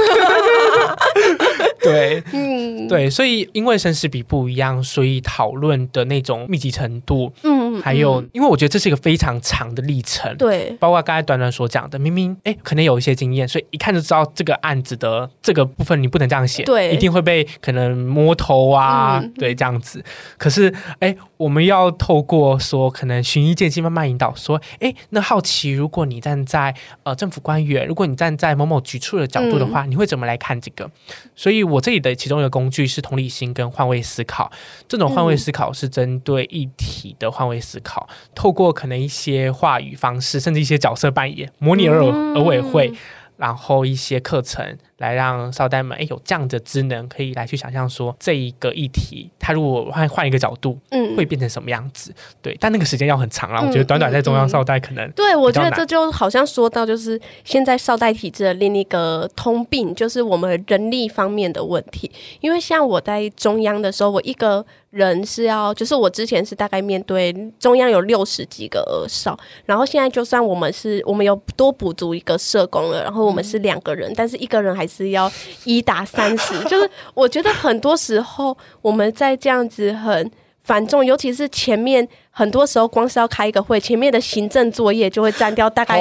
[1.82, 20.02] 对，嗯，对，所以因为生师比不一样，所以讨论的那种密集程度，嗯，嗯，还有，因为我觉得这是一个非常长的历程，对，包括刚才短短所讲的，明明哎，可能有一些经验，所以一看就知道这个案子的这个部分你不能这样写，对，一定会被可能摸头啊，嗯、对，这样子。
[20.36, 30.88] 可是哎，我们要透过说可能循序渐进，慢慢引导，说哎，那好奇，如果你站在呃政府官员，如果你站在某某局处的角度的话，嗯、你会怎么来看这个？
[31.34, 34.50] 所以我这里的其中一个工具是同理心跟换位思考，
[34.86, 42.92] 这种换位思考是针对议题的换位思考，嗯、透过可能一些话语方式，甚至一些角色扮演，模拟儿儿委会。
[43.38, 52.12] 然后一些课程来让少代们哎有这样的职能，可以来去想象说这一个议题，它如果换换一个角度，嗯，会变成什么样子？
[52.42, 53.60] 对，但那个时间要很长了。
[53.62, 62.10] 嗯、我觉得短短在中央少代可能、嗯嗯、对，我觉得这就好像说到就是现在少代体制的另一个通病，就是我们人力方面的问题。
[62.40, 64.66] 因为像我在中央的时候，我一个。
[64.90, 75.30] 人是要，就是我之前是大概面对中央有六十几个少，然后现在就算我们是，我们有多补足一个社工了，然后我们是两个人，但是一个人还是要
[75.64, 86.00] 一打三十， 就是我觉得很多时候我们在这样子很繁重，尤其是前面很多时候光是要开一个会，前面的行政作业就会占掉大概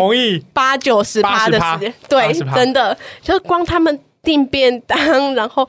[0.53, 2.97] 八九十趴的时间，对，真的。
[3.21, 5.67] 就是光他们订便当，然后。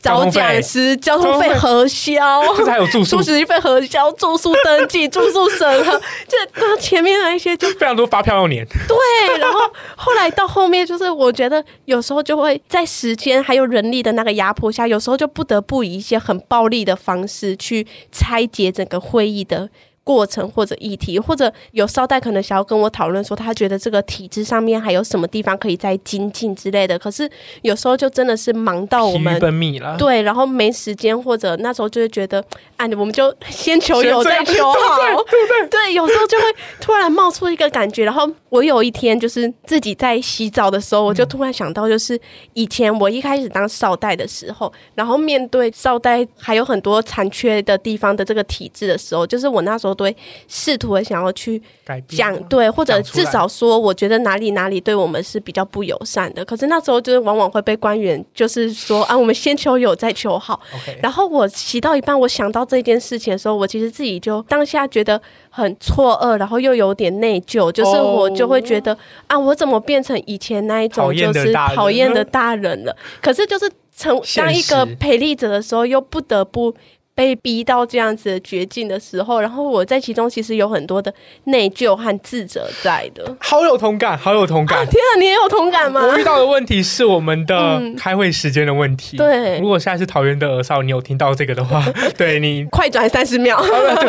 [0.00, 8.64] 找讲师，交通费核销，还有住宿，住宿费核销，住宿登记，住宿审核， 就前面那一些就非常多发票要年。
[8.86, 9.58] 对，然后
[9.96, 19.68] 后来到后面，就是我觉得有时候就会在时间还有人力的那个压迫下，有时候就不得不以一些很暴力的方式去拆解整个会议的。
[20.08, 26.98] 过程或者议题，或者有少代可能想要跟我讨论说，他觉得这个体制上面还有什么地方可以再精进之类的。
[26.98, 32.42] 可是有时候就真的是忙到我们奔命了，对，然后没时间，或者那时候就会觉得，
[32.78, 34.72] 啊，我们就先求有再求好，
[35.28, 36.44] 对对对，对，有时候就会
[36.80, 38.06] 突然冒出一个感觉。
[38.06, 42.18] 然后我有一天就是自己在洗澡的时候，我就突然想到，就是
[42.54, 49.97] 以前我一开始当少代的时候，然后面对少代还有很多残缺的地方的这个体制的时候，就是我那时候。
[49.98, 51.60] 对，试图的想要去
[52.06, 56.44] 讲对，或者至少说，我觉得哪里哪里对我们是比较不友善的。
[56.44, 60.60] 可是那时候就是往往会被官员就是说啊，我们先求有再求好。
[61.02, 69.00] 然后我骑到一半，我想到这件事情的时候，我其实自己就当下觉得很错愕，然后又有点内疚，就是我就会觉得、oh.
[69.26, 72.96] 啊，我怎么变成以前那一种就是讨厌的大人了？
[73.20, 76.72] 可是就是成当一个陪力者的时候，又不得不。
[77.18, 81.12] 被逼到这样子的绝境的时候，然后我在其中其实有很多的
[81.46, 84.78] 内疚和自责在的， 好有同感，好有同感。
[84.78, 86.06] 啊、天啊，你也有同感吗？
[86.06, 89.16] 我遇到的问题是我们的开会时间的问题。
[89.16, 91.84] 嗯、对，如果现在是桃园的儿少，你有听到这个的话，
[92.16, 93.60] 对你快转三十秒，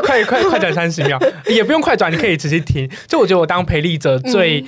[0.04, 2.88] 快快快转三十秒，也不用快转，你可以直接听。
[3.08, 4.62] 就我觉得我当陪力者最。
[4.62, 4.68] 嗯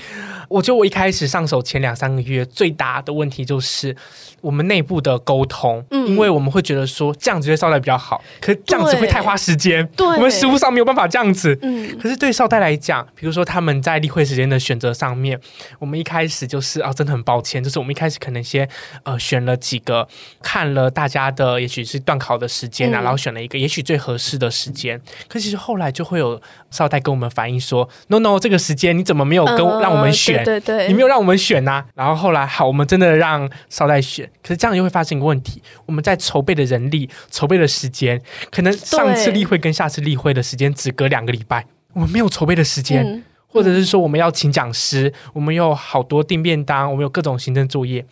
[0.52, 3.96] 我觉得我一开始上手前两三个月最大的问题就是
[4.42, 15.40] 我们内部的沟通，嗯，因为我们会觉得说这样子对少代比较好，可是这样子会太花时间，对，我们实务上没有办法这样子，嗯，可是对少代来讲，比如说他们在例会时间的选择上面，
[15.80, 18.68] 我们一开始就是啊，真的很抱歉，就是我们一开始可能先
[19.04, 20.08] 呃选了几个，
[20.42, 30.40] 看了大家的也许是断考的时间啊，嗯，然后选了一个也许最合适的时间，可是其实后来就会有少代跟我们反映说，no no，这个时间你怎么没有跟让我们选？
[30.40, 48.06] 呃对对，你没有让我们选呐、啊，然后后来好，我们真的让少代选，可是这样又会发生一个问题，我们在筹备的人力、筹备的时间，可能上次例会跟下次例会的时间只隔两个礼拜，我们没有筹备的时间，嗯、或者是说我们要请讲师，我们有好多订便当，我们有各种行政作业，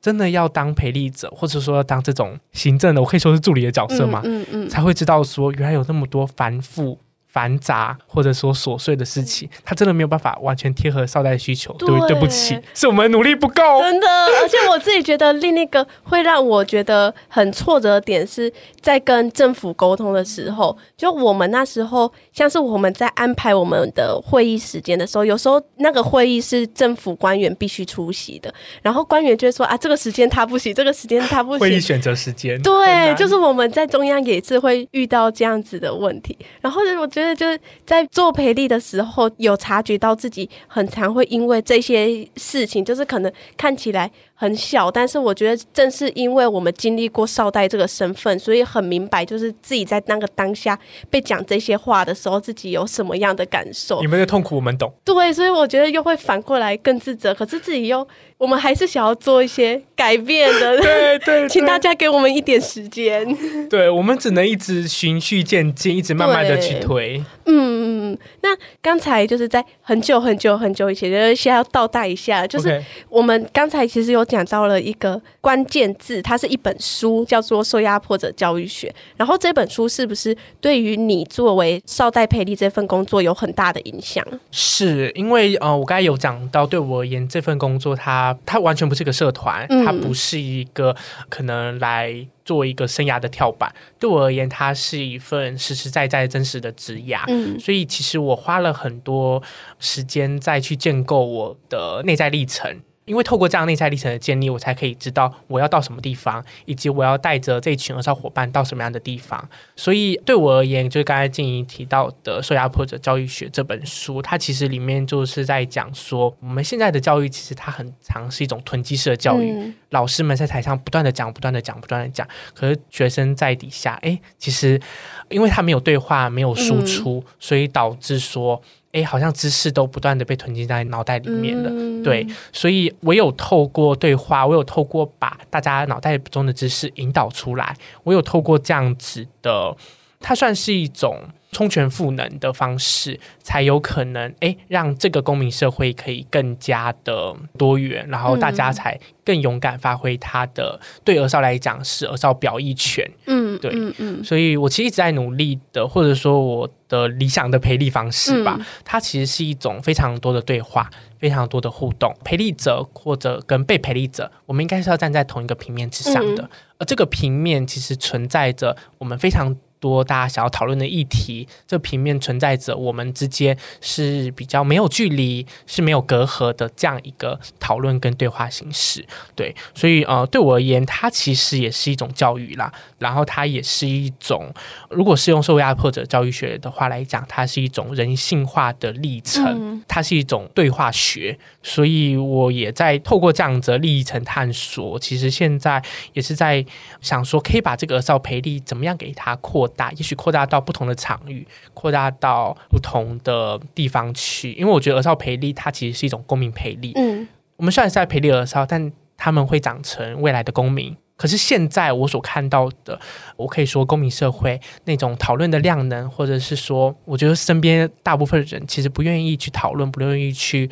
[0.00, 6.98] 真的要当陪力者，或者说要当这种行政的，我可以说是助理的角色嘛，嗯嗯，嗯，才会知道说原来有那么多繁复。
[7.32, 11.72] 繁杂或者说琐碎的事情，他真的没有办法完全贴合少代的需求。
[11.78, 13.80] 对，对不起，是我们努力不够。
[13.80, 14.06] 真的，
[14.42, 31.60] 而且我自己觉得另一个会让我觉得很挫折的点是在跟政府沟通的时候，就我们那时候像是我们在安排我们的会议时间的时候，有时候那个会议是政府官员必须出席的，然后官员就会说啊，这个时间他不行，这个时间他不行。
[31.60, 37.21] 会议选择时间，对，就是我们在中央也是会遇到这样子的问题，然后我觉得。
[37.34, 44.10] 就是在做培力的时候，有察觉到自己很常会因为这些事情，就是可能看起来
[44.42, 50.76] 很小，但是我觉得正是因为我们经历过少代这个身份，所以很明白，就是自己在那个当下
[51.08, 54.00] 被讲这些话的时候，自己有什么样的感受。
[54.00, 54.92] 你们的痛苦我们懂。
[55.04, 58.04] 对，所以我觉得又会反过来更自责，可是自己又，
[58.36, 60.76] 我们还是想要做一些改变的。
[60.82, 63.24] 对，对对，请大家给我们一点时间。
[63.68, 67.22] 对，我们只能一直循序渐进，一直慢慢的去推。
[67.46, 67.72] 嗯。
[68.02, 68.48] 嗯，那
[68.80, 78.88] 刚才就是在很久很久很久以前，就是先要倒带一下，就是我们刚才其实有讲到了一个关键字，它是一本书，叫做《受压迫者教育学》。
[79.16, 84.26] 然后这本书是不是对于你作为少代培力这份工作有很大的影响？
[84.50, 90.96] 是因为呃，我刚才有讲到，对我而言，这份工作它它完全不是个社团，它不是一个
[91.28, 92.26] 可能来。
[92.44, 97.22] 做一个生涯的跳板，对我而言，它是一份实实在在真实的职涯。
[97.28, 99.40] 嗯，所以其实我花了很多
[99.78, 102.80] 时间再去建构我的内在历程。
[103.04, 109.48] 因为透过这样内在历程的建立，我才可以知道我要到什么地方，以及我要带着这一群儿少伙伴到什么样的地方。
[109.74, 119.50] 所以对我而言，就是刚才静怡提到的《受压迫者教育学》这本书，它其实里面就是在讲说，我们现在的教育其实它很常是一种囤积式的教育。
[119.50, 124.80] 嗯、老师们在台上不断的讲，不断的讲，不断的讲，可是学生在底下，哎，其实
[125.28, 128.62] 因为他没有对话，没有输出，嗯、所以导致说。
[128.92, 137.74] 哎，好像知识都不断的被囤积在脑袋里面了，嗯、对，所以我有透过对话，我有透过把大家脑袋中的知识引导出来，
[138.04, 139.74] 我有透过这样子的，
[140.22, 141.18] 它算是一种。
[141.54, 153.06] 充权赋能的方式，才有可能诶，让这个公民社会可以更加的多元，然后大家才更勇敢发挥他的、嗯、对儿少来讲是儿少表意权。
[153.26, 162.16] 嗯，对，嗯嗯，所以我其实一直在努力的，或者说我的理想的培力方式吧，嗯、它其实是一种非常多的对话，非常多的互动。
[162.24, 166.48] 陪力者或者跟被陪力者，我们应该是要站在同一个平面之上的，嗯、
[166.78, 169.54] 而这个平面其实存在着我们非常。
[169.82, 179.04] 多大家想要讨论的议题，这平面存在着我们之间是比较没有距离、是没有隔阂的这样一个讨论跟对话形式。
[179.34, 182.72] 对，所以呃，对我而言，它其实也是一种教育啦。
[183.00, 184.54] 然后它也是一种，
[184.88, 191.36] 如果是用社会压迫者教育学的话来讲，它是一种人性化的历程，它是一种对话学。
[191.64, 196.64] 所以我也在透过这样子的历程探索，其实现在也是在
[197.00, 204.52] 想说，可以把这个儿少培力怎么样给它扩大，也许扩大到不同的场域，扩大到不同的地方去。
[204.52, 206.92] 因为我觉得儿少培力它其实是一种公民培力。
[206.96, 210.96] 嗯，我们虽然是在培力儿少，但他们会长成未来的公民。
[211.14, 212.98] 可是现在我所看到的，
[213.36, 220.68] 我可以说公民社会那种讨论的量能，或者是说，我觉得身边大部分人其实不愿意去讨论，不愿意去。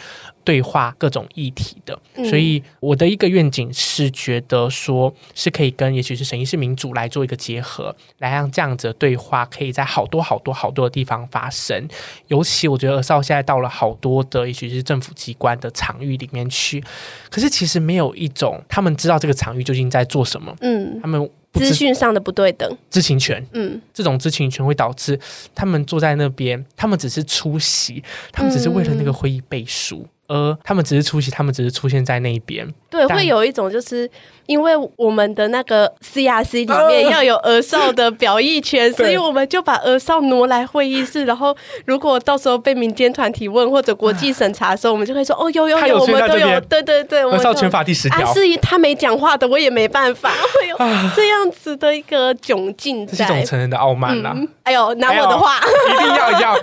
[0.50, 1.96] 对话各种议题的，
[2.28, 11.86] 所以我的一个愿景是觉得说是可以跟也许是审议式民主来做一个结合，来让这样子的对话可以在好多好多好多的地方发生。
[12.26, 16.82] 尤其我觉得儿少现在到了好多的也许是政府机关的场域里面去，
[17.30, 20.52] 可是其实没有一种他们知道这个场域究竟在做什么。
[20.62, 23.44] 嗯，他们资讯上的不对等，知情权。
[23.52, 25.16] 嗯，这种知情权会导致
[25.54, 30.04] 他们坐在那边，他们只是出席，他们只是为了那个会议背书。
[30.30, 32.72] 呃，他们只是出席，他们只是出现在那一边。
[32.88, 34.08] 对，会有一种就是。
[34.46, 41.22] 因为我们的那个 CRC 里面要有儿少的表意权， 所以我们就把儿少挪来会议室。
[41.30, 48.26] 然后，如果到时候被民间团体问或者国际审查的时候，我们就会说：“哦，有有有，我们都有。”对对对，儿少权法第十条。
[48.26, 50.30] 啊，是他没讲话的，我也没办法。
[50.30, 50.76] 会有
[51.14, 54.34] 这样子的一个窘境，这是一种成人的傲慢啦。
[54.64, 55.60] 哎呦，拿我的话，
[55.94, 56.56] 一定要要，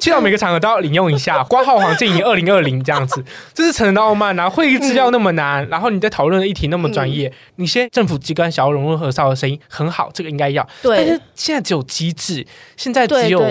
[0.00, 1.42] 去到每个场合都要领用一下。
[1.42, 3.22] 光浩黄静怡二零二零这样子，
[3.52, 4.48] 这是成人的傲慢啊！
[4.48, 7.30] 会议资料那么难，然后你在讨论的议题那么专业。
[7.56, 10.66] 你先政府机关想要融入和少的声音很好，这个应该要。
[10.82, 12.46] 对，但是现在只有机制，
[12.78, 13.44] 现在只有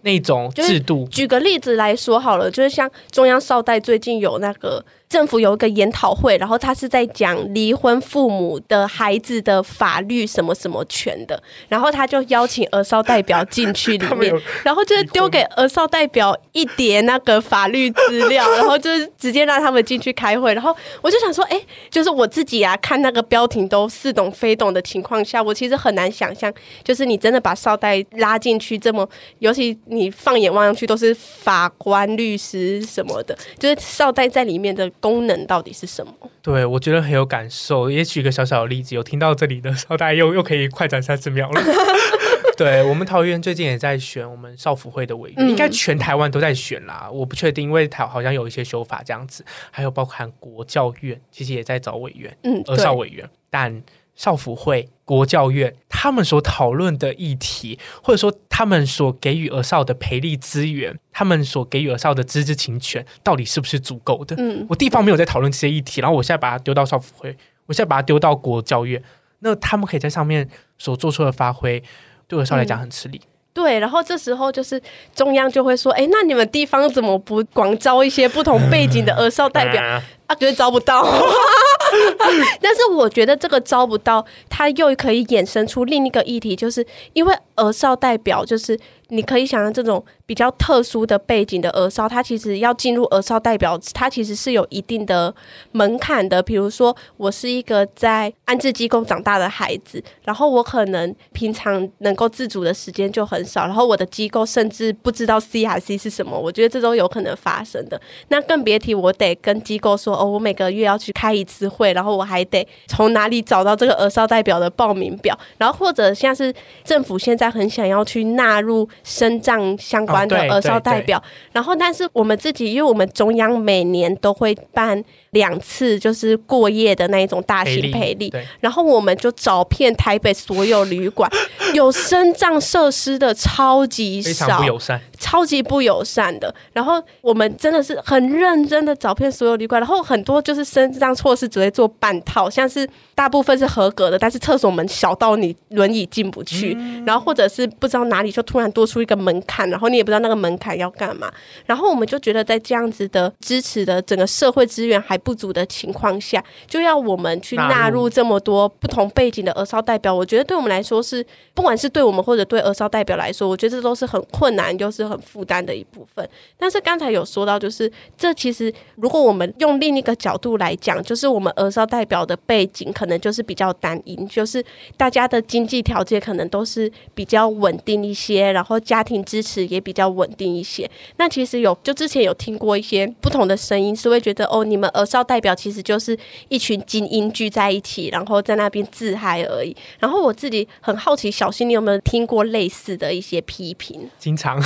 [0.00, 1.06] 那种制度。
[1.10, 4.82] 举个例子来说好了，就是像中央少代最近有那个。
[5.08, 14.30] 政府有一个研讨会，然后他是在讲离婚父母的孩子的法律什么什么权的，然后他就邀请儿少代表进去里面，
[14.62, 26.52] 然后就是丢给儿少代表一叠那个法律资料， 然后就是直接让他们进去开会，然后我就想说，哎，就是我自己啊，看那个标题都似懂非懂的情况下，我其实很难想象，
[26.84, 34.86] 就是你真的把少代拉进去这么，尤其你放眼望上去都是法官、律师什么的，就是少代在里面的。
[35.00, 36.12] 功能到底是什么？
[36.42, 37.90] 对，我觉得很有感受。
[37.90, 41.60] 也举个小小的例子，有听到这里的时候，大家又又可以快转三十秒了。
[42.56, 47.08] 对，我们桃园最近也在选我们少辅会的委员，嗯、应该全台湾都在选啦。
[47.12, 53.82] 我不确定，因为台好像有一些修法这样子，还有包含国教院其实也在找委员，嗯，儿少委员，但。
[54.18, 64.34] 少辅会、国教院，他们所讨论的议题，或者说他们所给予儿少的培力资源，他们所给予儿少的知知情权，到底是不是足够的？
[64.36, 69.00] 嗯，我地方没有在讨论这些议题，然后我现在把它丢到少辅会，我现在把它丢到国教院，
[69.38, 70.48] 那他们可以在上面
[70.78, 71.80] 所做出的发挥，
[72.26, 73.20] 对儿少来讲很吃力。
[73.54, 74.82] 对，然后这时候就是
[75.14, 79.80] 中央就会说：“哎，那你们地方怎么不广招一些不同背景的儿少代表？”
[80.26, 81.04] 啊，觉得招不到。
[82.60, 88.78] 但是我觉得这个招不到，它又可以衍生出另一个议题，就是因为儿少代表，就是
[89.08, 95.34] 你可以想象这种比较特殊的背景的儿少，他其实要进入儿少代表，他其实是有一定的
[95.72, 96.42] 门槛的。
[96.42, 108.00] 比如说，我是一个在安置机构长大的孩子，然后我可能平常能够自主的时间就很少，然后我的机构甚至不知道 CRC 是什么，我觉得这都有可能发生的。
[108.28, 116.52] 那更别提我得跟机构说，哦，我每个月要去开一次会，然后我还得从哪里找到这个儿少代表的报名表，然后或者像是
[116.84, 121.22] 政府现在很想要去纳入身障相关的儿少代表，
[121.52, 131.30] 然后但是我们自己，因为我们中央每年都会办两次，就是过夜的那一种大型培力，然后我们就找遍台北所有旅馆，
[131.74, 136.52] 有身障设施的超级少，不友善，超级不友善的。
[136.72, 151.30] 然后我们真的是很认真的找遍所有旅馆，然后很多就是身障措施只会做半套，像是大部分是合格的，但是厕所门小到你轮椅进不去，嗯，然后或者是不知道哪里就突然多出一个门槛，然后你也不知道那个门槛要干嘛。
[151.66, 166.28] 然后我们就觉得在这样子的支持的整个社会资源还不足的情况下，就要我们去纳入这么多不同背景的儿少代表，我觉得对我们来说是，不管是对我们或者对儿少代表来说，我觉得这都是很困难，又是很负担的一部分。
[166.56, 174.64] 但是刚才有说到，就是这其实如果我们用另一个角度来讲，就是我们儿少代表的背景可能就是比较单一，就是
[174.96, 180.88] 大家的经济条件可能都是比较稳定一些，然后家庭支持也比较稳定一些。
[181.16, 186.16] 那其实有就之前有听过一些不同的声音，是会觉得哦，你们儿少代表其实就是
[186.48, 189.76] 一群精英聚在一起，然后在那边自嗨而已。
[189.98, 194.08] 然后我自己很好奇，小新你有没有听过类似的一些批评？
[194.18, 194.60] 经常，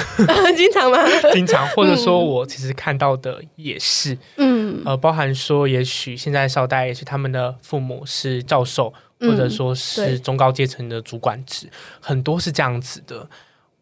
[0.56, 0.98] 经常吗？
[1.32, 11.68] 经常，或者说我其实看到的也是，嗯，呃，包含说，也许现在少代也是他们的父母是教授，或者说是中高阶层的主管职，
[12.00, 13.28] 很多是这样子的。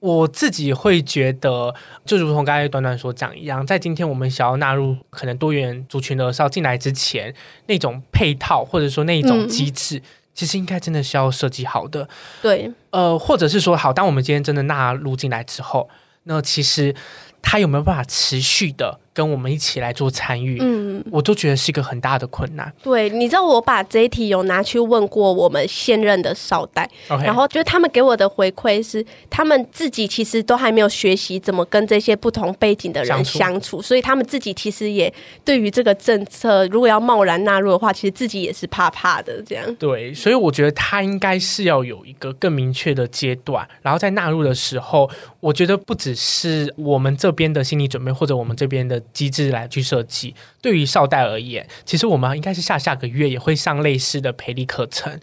[0.00, 1.74] 我自己会觉得，
[2.06, 7.34] 就如同刚才短短所讲一样，在今天我们想要纳入可能多元族群的时候进来之前，
[7.66, 12.08] 那种配套或者说那一种机制，嗯、其实应该真的是要设计好的。
[12.40, 15.90] 对，呃，或者是说，好，当我们今天真的纳入进来之后，
[16.22, 16.94] 那其实
[17.42, 18.98] 它有没有办法持续的？
[19.20, 22.72] 跟我们一起来做参与，嗯，我都觉得是一个很大的困难。
[22.82, 35.12] 对，你知道我把这一题有拿去问过我们现任的少代.然后就是他们给我的回馈是，他们自己其实都还没有学习怎么跟这些不同背景的人相处，相处，所以他们自己其实也
[35.44, 39.42] 对于这个政策，如果要贸然纳入的话，其实自己也是怕怕的。
[39.42, 45.10] 这样对，所以我觉得他应该是要有一个更明确的阶段，然后在纳入的时候，
[45.40, 48.98] 我觉得不只是我们这边的心理准备，或者我们这边的。
[49.12, 55.18] 机制来去设计，对于少代而言，其实我们应该是下下个月也会上类似的培力课程，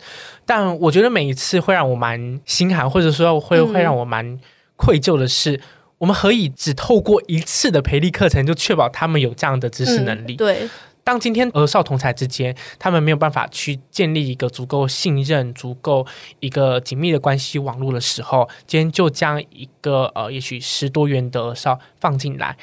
[0.46, 4.40] 但我觉得每一次会让我蛮心寒，或者说会会让我蛮
[4.76, 5.62] 愧疚的是，嗯，
[6.00, 10.36] 我们何以只透过一次的培力课程就确保他们有这样的知识能力？
[10.36, 10.70] 嗯，对，
[11.04, 16.06] 当今天儿少同才之间，他们没有办法去建立一个足够信任、足够
[16.42, 22.58] 一个紧密的关系网络的时候，今天就将一个呃，也许十多元的儿少放进来。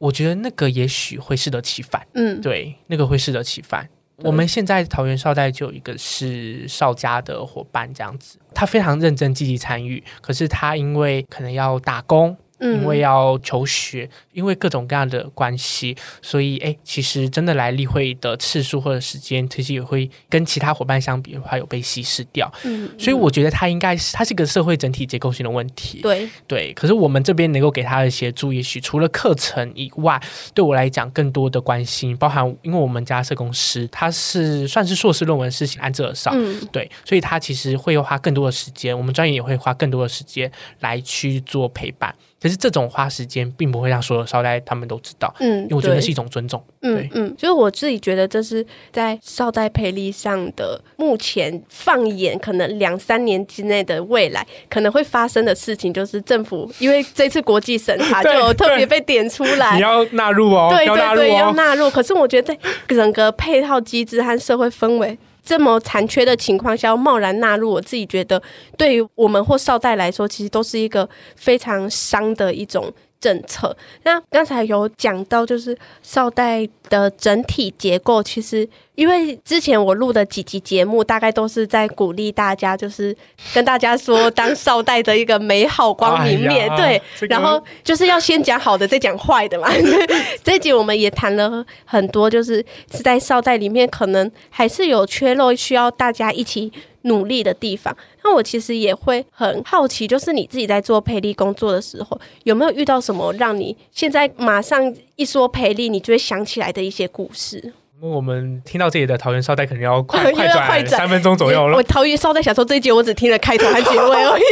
[0.00, 3.86] 我觉得那个也许会适得其反，嗯，对，那个会适得其反。
[4.22, 12.36] 我们现在桃园少代就有一个是少家的伙伴，这样子，他非常认真积极参与，可是他因为可能要打工。
[12.60, 22.52] 因为要求学，因为各种各样的关系，所以哎，其实真的来例会的次数或者时间，其实也会跟其他伙伴相比的话，有被稀释掉。
[22.64, 26.00] 嗯，所以我觉得他应该是，他是一个社会整体结构性的问题。
[26.02, 30.20] 对对，可是我们这边能够给他的协助，也许除了课程以外，
[30.54, 40.50] 对我来讲更多的关心，包含因为我们家社工师他是算是硕士论文是写安置儿少，嗯，对，所以他其实会花更多的时间，我们专业也会花更多的时间
[40.80, 42.14] 来去做陪伴。
[42.42, 61.90] 可是这种花时间，并不会让所有少代他们都知道，嗯，因为我觉得是一种尊重，对，嗯嗯，就是我自己觉得这是在少代培力上的目前放眼可能两三年之内的未来可能会发生的事情，就是政府因为这次国际审查 就特别被点出来， 你要纳入哦，对对对，要纳入，哦。
[61.90, 65.18] 可是我觉得在整个配套机制和社会氛围。
[65.50, 68.40] 这么残缺的情况下，要贸然纳入，我自己觉得
[68.78, 73.76] 对于我们或少代来说，其实都是一个非常伤的一种政策。
[74.04, 78.68] 那刚才有讲到，就是少代的整体结构，其实
[79.00, 83.16] 因为之前我录的几集节目，大概都是在鼓励大家，就是
[83.54, 86.70] 跟大家说当少代的一个美好光明面。
[86.70, 89.70] 哎、对，这个、然后就是要先讲好的，再讲坏的嘛。
[90.44, 96.70] 这一集我们也谈了很多，就是是在少代里面可能还是有缺漏，需要大家一起
[97.04, 97.96] 努力的地方。
[98.22, 107.72] 那我其实也会很好奇，就是你自己在做培力工作的时候，有没有遇到什么让你现在马上一说培力，你就会想起来的一些故事？
[108.00, 111.76] 我们听到这里的桃园少代可能要快 快转三分钟左右了。
[111.76, 114.42] 我桃园少代想说这一集我只听了开头和结尾而已，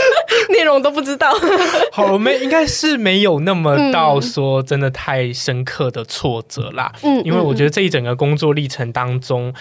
[0.52, 1.30] 内容都不知道。
[1.92, 6.90] 好，我们应该是没有那么到说真的太深刻的挫折啦。
[7.02, 9.52] 嗯，因为我觉得这一整个工作历程当中。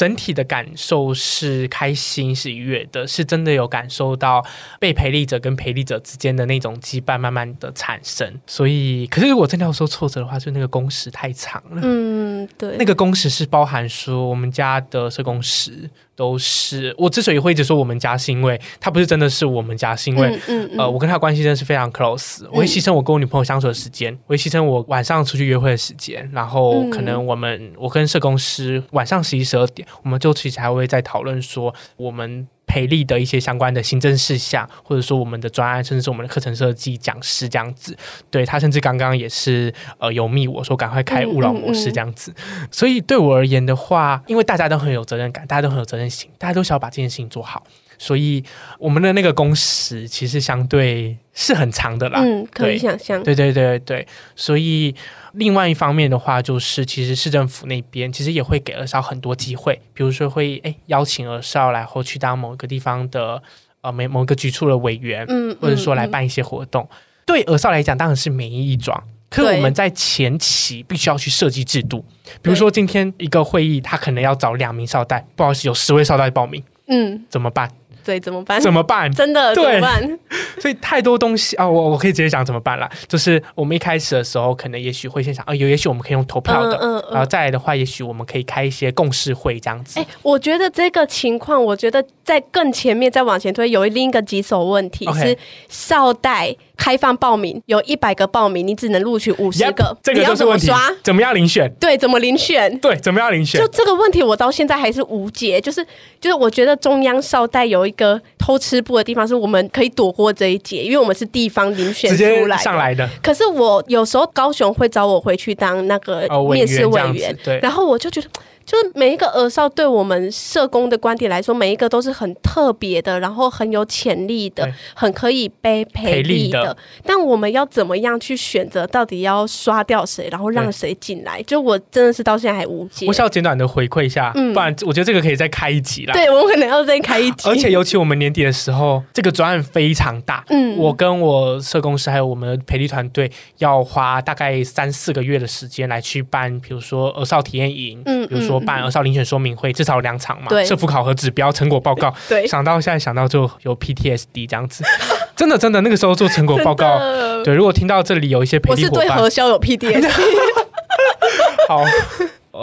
[0.00, 4.42] 整体的感受是开心、是愉悦的，是真的有感受到
[4.78, 8.40] 被陪力者跟陪力者之间的那种羁绊慢慢的产生。
[8.46, 11.82] 所以，可是如果真的要说挫折的话，就那个工时太长了。
[11.84, 15.90] 嗯，对，那个工时是包含说我们家的社工时。
[16.20, 22.46] 都是我之所以会一直说我们家，是因为他不是真的是我们家，是因为、嗯嗯嗯、呃，我跟他关系真的是非常 close。
[22.52, 32.46] 我会牺牲我跟我女朋友相处的时间，我会牺牲我晚上出去约会的时间，然后可能我们、嗯、我跟社工师晚上十一十二点，我们就其实还会在讨论说我们。
[32.70, 37.96] 培力的一些相关的行政事项，或者说我们的专案，甚至是我们的课程设计、讲师这样子。
[38.30, 42.30] 对，他甚至刚刚也是呃有密我说赶快开勿扰模式这样子。
[42.30, 42.68] 嗯嗯嗯。
[42.70, 47.64] 所以对我而言的话，因为大家都很有责任感，大家都很有责任心，大家都想要把这件事情做好，
[48.00, 48.42] 所以
[48.78, 52.20] 我们的那个工时其实相对是很长的啦。
[52.22, 53.22] 嗯，可以想象。
[53.22, 54.94] 对对对对对，所以。
[55.34, 63.40] 另外一方面的话，就是其实市政府那边其实也会给二少很多机会，比如说会哎邀请二少来后去当某一个地方的
[63.80, 66.82] 呃某某个局处的委员，嗯，或者说来办一些活动。
[66.82, 72.04] 嗯嗯、对二少来讲当然是名义桩，可是我们在前期必须要去设计制度，
[72.42, 77.70] 比如说今天一个会议，他可能要找两名少代，不好意思，有十位少代报名，嗯，怎么办？
[78.04, 78.60] 对，怎么办？
[78.60, 79.10] 怎么办？
[79.12, 80.18] 真的怎么办？
[80.60, 82.88] 所以太多东西啊，我我可以直接讲怎么办了。
[83.06, 89.98] 就是我们一开始的时候，可能也许会先想啊，有也许我们可以用投票的，嗯嗯嗯、然后再来的话，也许我们可以开一些共识会这样子。
[90.00, 95.36] 哎，我觉得这个情况，我觉得在更前面再往前推，有另一个棘手问题.是
[95.68, 96.56] 少代。
[96.80, 99.84] 开放报名，有一百个报名，你只能录取五十个。
[99.84, 100.66] Yep, 这个就是问题。
[100.66, 100.96] 怎么刷？
[101.04, 101.70] 怎么样遴选？
[101.78, 102.78] 对，怎么遴选？
[102.78, 103.60] 对，怎么样遴选？
[103.60, 105.60] 就这个问题，我到现在还是无解。
[105.60, 105.84] 就是
[106.18, 113.06] 就是，我觉得中央少代有一个偷吃步的地方，是我们可以躲过这一劫，因为我们是地方遴选出来上来的。
[113.22, 118.28] 可是我有时候高雄会找我回去当那个面试委员，哦、委员对，然后我就觉得。
[118.70, 126.62] 就是每一个儿少对我们社工的观点来说，每一个都是很特别的，然后很有潜力的，很可以被培力的。
[126.62, 128.86] 的但我们要怎么样去选择？
[128.86, 131.42] 到底要刷掉谁，然后让谁进来？
[131.42, 133.06] 就我真的是到现在还无解。
[133.08, 136.12] 我需要简短的回馈一下，嗯、不然我觉得这个可以再开一集啦。
[136.12, 137.48] 对，我们可能要再开一集。
[137.50, 140.44] 而且尤其我们年底的时候，这个专案非常大。
[140.48, 154.84] 嗯，我跟我社工师还有我们的培力团队要花大概三四个月的时间来去办，比如说儿少体验营，嗯，比如说办儿少遴选说明会，至少两场嘛，对，社服考核指标成果报告，对，想到现在想到就有 PTSD 这样子，
[155.36, 156.98] 真的真的那个时候做成果报告，
[157.44, 160.08] 对，如果听到这里有一些我是对核销有 PTSD，
[161.68, 161.84] 好。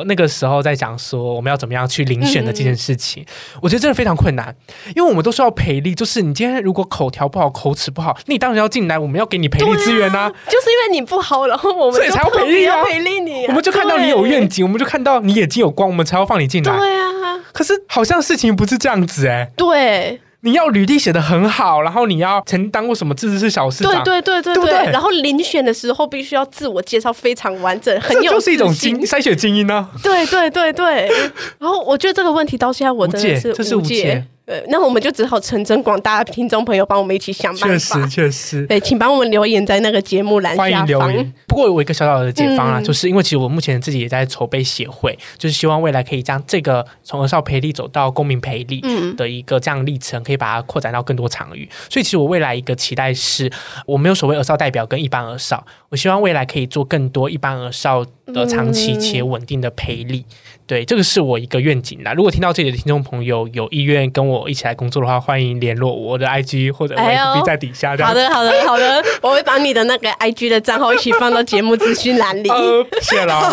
[0.05, 4.55] 那个时候在讲说我们要怎么样去遴选的这件事情，嗯、我觉得真的非常困难，
[4.95, 16.77] 因为我们都是要培力，就是你今天如果口条不好、口齿不好，你当然要进来，我们要给你培力资源啊，就是因为你不好，然后我们所以才要培力啊，培力你、啊，我们就看到你有愿景，我们就看到你眼睛有光，我们才要放你进来。
[16.77, 20.21] 对啊，可是好像事情不是这样子哎、欸，对。
[20.47, 29.89] 你要履历写的很好，然后你要曾当过什么自治市小市长，对对对对对，然后遴选的时候必须要自我介绍非常完整，很有就是一种精筛选精英呢、啊。
[30.01, 31.11] 对对对对，
[31.59, 34.25] 然后我觉得这个问题到现在我真的是无解，这是无解。
[34.47, 37.95] 对，那我们就只好诚征广大的听众朋友帮我们一起想办法。
[38.07, 38.65] 确实，确实。
[38.65, 40.71] 对，请帮我们留言在那个节目栏下方。
[40.71, 41.33] 欢迎留言。
[41.45, 48.81] 不过有一个小小的解方啊，嗯、就是因为其实我目前自己也在筹备协会，就是希望未来可以将这个从儿少培力走到公民培力
[49.17, 51.67] 的一个这样历程，可以把它扩展到更多场域。
[51.89, 53.51] 所以其实我未来一个期待是，
[53.85, 60.25] 我没有所谓儿少代表跟一般儿少，我希望未来可以做更多一般儿少的长期且稳定的培力。
[60.29, 60.35] 嗯
[60.67, 62.11] 对，这个是我一个愿景啦。
[62.13, 67.91] 如果听到这里的听众朋友有意愿跟我一起来工作的话，欢迎联络我的 IG 或者 FB 在底下。
[67.91, 72.49] 好的，好的， 好的，我会把你的那个 IG 的账号一起放到节目资讯栏里。
[72.49, 73.49] 呃、谢了。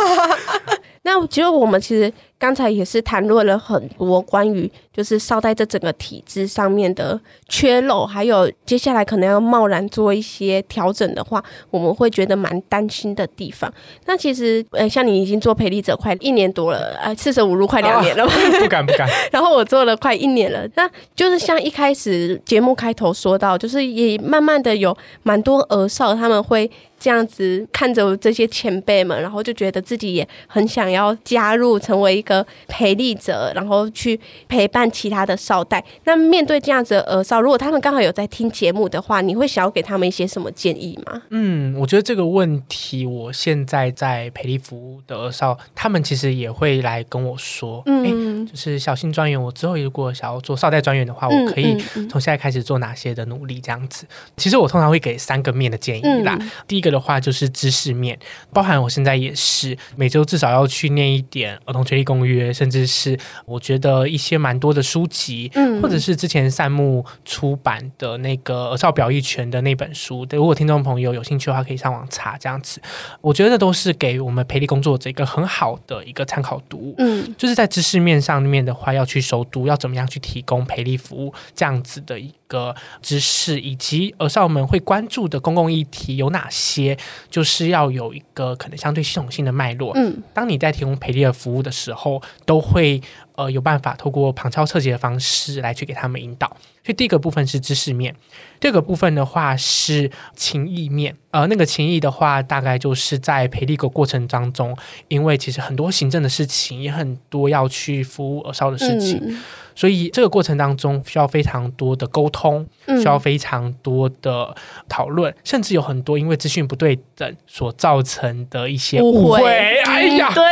[1.07, 7.18] 那其实我们其实刚才也是谈论了很多关于就是少代这整个体制上面的
[7.49, 13.72] 缺漏，还有接下来可能要贸然做一些调整的话，我们会觉得蛮担心的地方。
[14.07, 18.32] 那其实，呃，像你已经做陪力者快一年多了，呃， 四舍五入快两年了吧？
[18.35, 19.09] 哦，不敢不敢。
[19.32, 26.70] 然后我做了快一年了，那就是像一开始节目开头说到，就是也慢慢的有蛮多儿少他们会。
[26.97, 34.18] 这样子看着这些前辈们，然后就觉得自己也很想要加入，成为一个陪力者，然后去
[34.49, 35.85] 陪伴其他的少代。
[36.05, 41.20] 那面对这样子的儿少，如果他们刚好有在听节目的话，你会想要给他们一些什么建议吗？
[41.31, 51.77] 嗯，我觉得这个问题，我现在在陪力服务的儿少，他们其实也会来跟我说，嗯，就是小新专员，我之后如果想要做少代专员的话，我可以
[52.09, 53.61] 从现在开始做哪些的努力？
[53.61, 54.07] 这样子，
[54.39, 56.39] 其实我通常会给三个面的建议啦。
[56.66, 56.95] 第一个。
[56.95, 58.16] 的话就是知识面，
[58.53, 72.79] 包含我现在也是每周至少要去念一点儿童权利公约，甚至是我觉得一些蛮多的书籍，嗯，或者是之前善木出版的那个儿少表意权的那本书，对，如果听众朋友有兴趣的话，可以上网查这样子。
[73.23, 86.97] 我觉得都是给我们培力工作者一个很好的一个参考读物，嗯，就是在知识面上面的话，要去熟读，要怎么样去提供培力服务这样子的一个知识，以及儿少们会关注的公共议题有哪些。
[87.31, 89.93] 就是要有一个可能相对系统性的脉络。
[89.95, 92.04] 嗯，当你在提供培力的服务的时候，
[92.47, 93.01] 都会
[93.37, 96.49] 呃有办法透过旁敲侧击的方式来去给他们引导。
[96.85, 98.14] 所以第一个部分是知识面，
[98.61, 101.16] 第二个部分的话是情谊面。
[101.30, 104.76] 呃，那个情谊的话，大概就是在培力的过程当中，
[105.09, 109.18] 因为其实很多行政的事情，也很多要去服务耳少的事情。
[109.22, 109.43] 嗯
[109.76, 114.55] 所以这个过程当中需要非常多的沟通，需要非常多的
[114.89, 119.41] 讨论，嗯、甚至有很多因为资讯不对等所造成的一些误会。
[119.41, 120.45] 误会哎呀，对，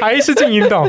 [0.00, 0.88] 还是静音懂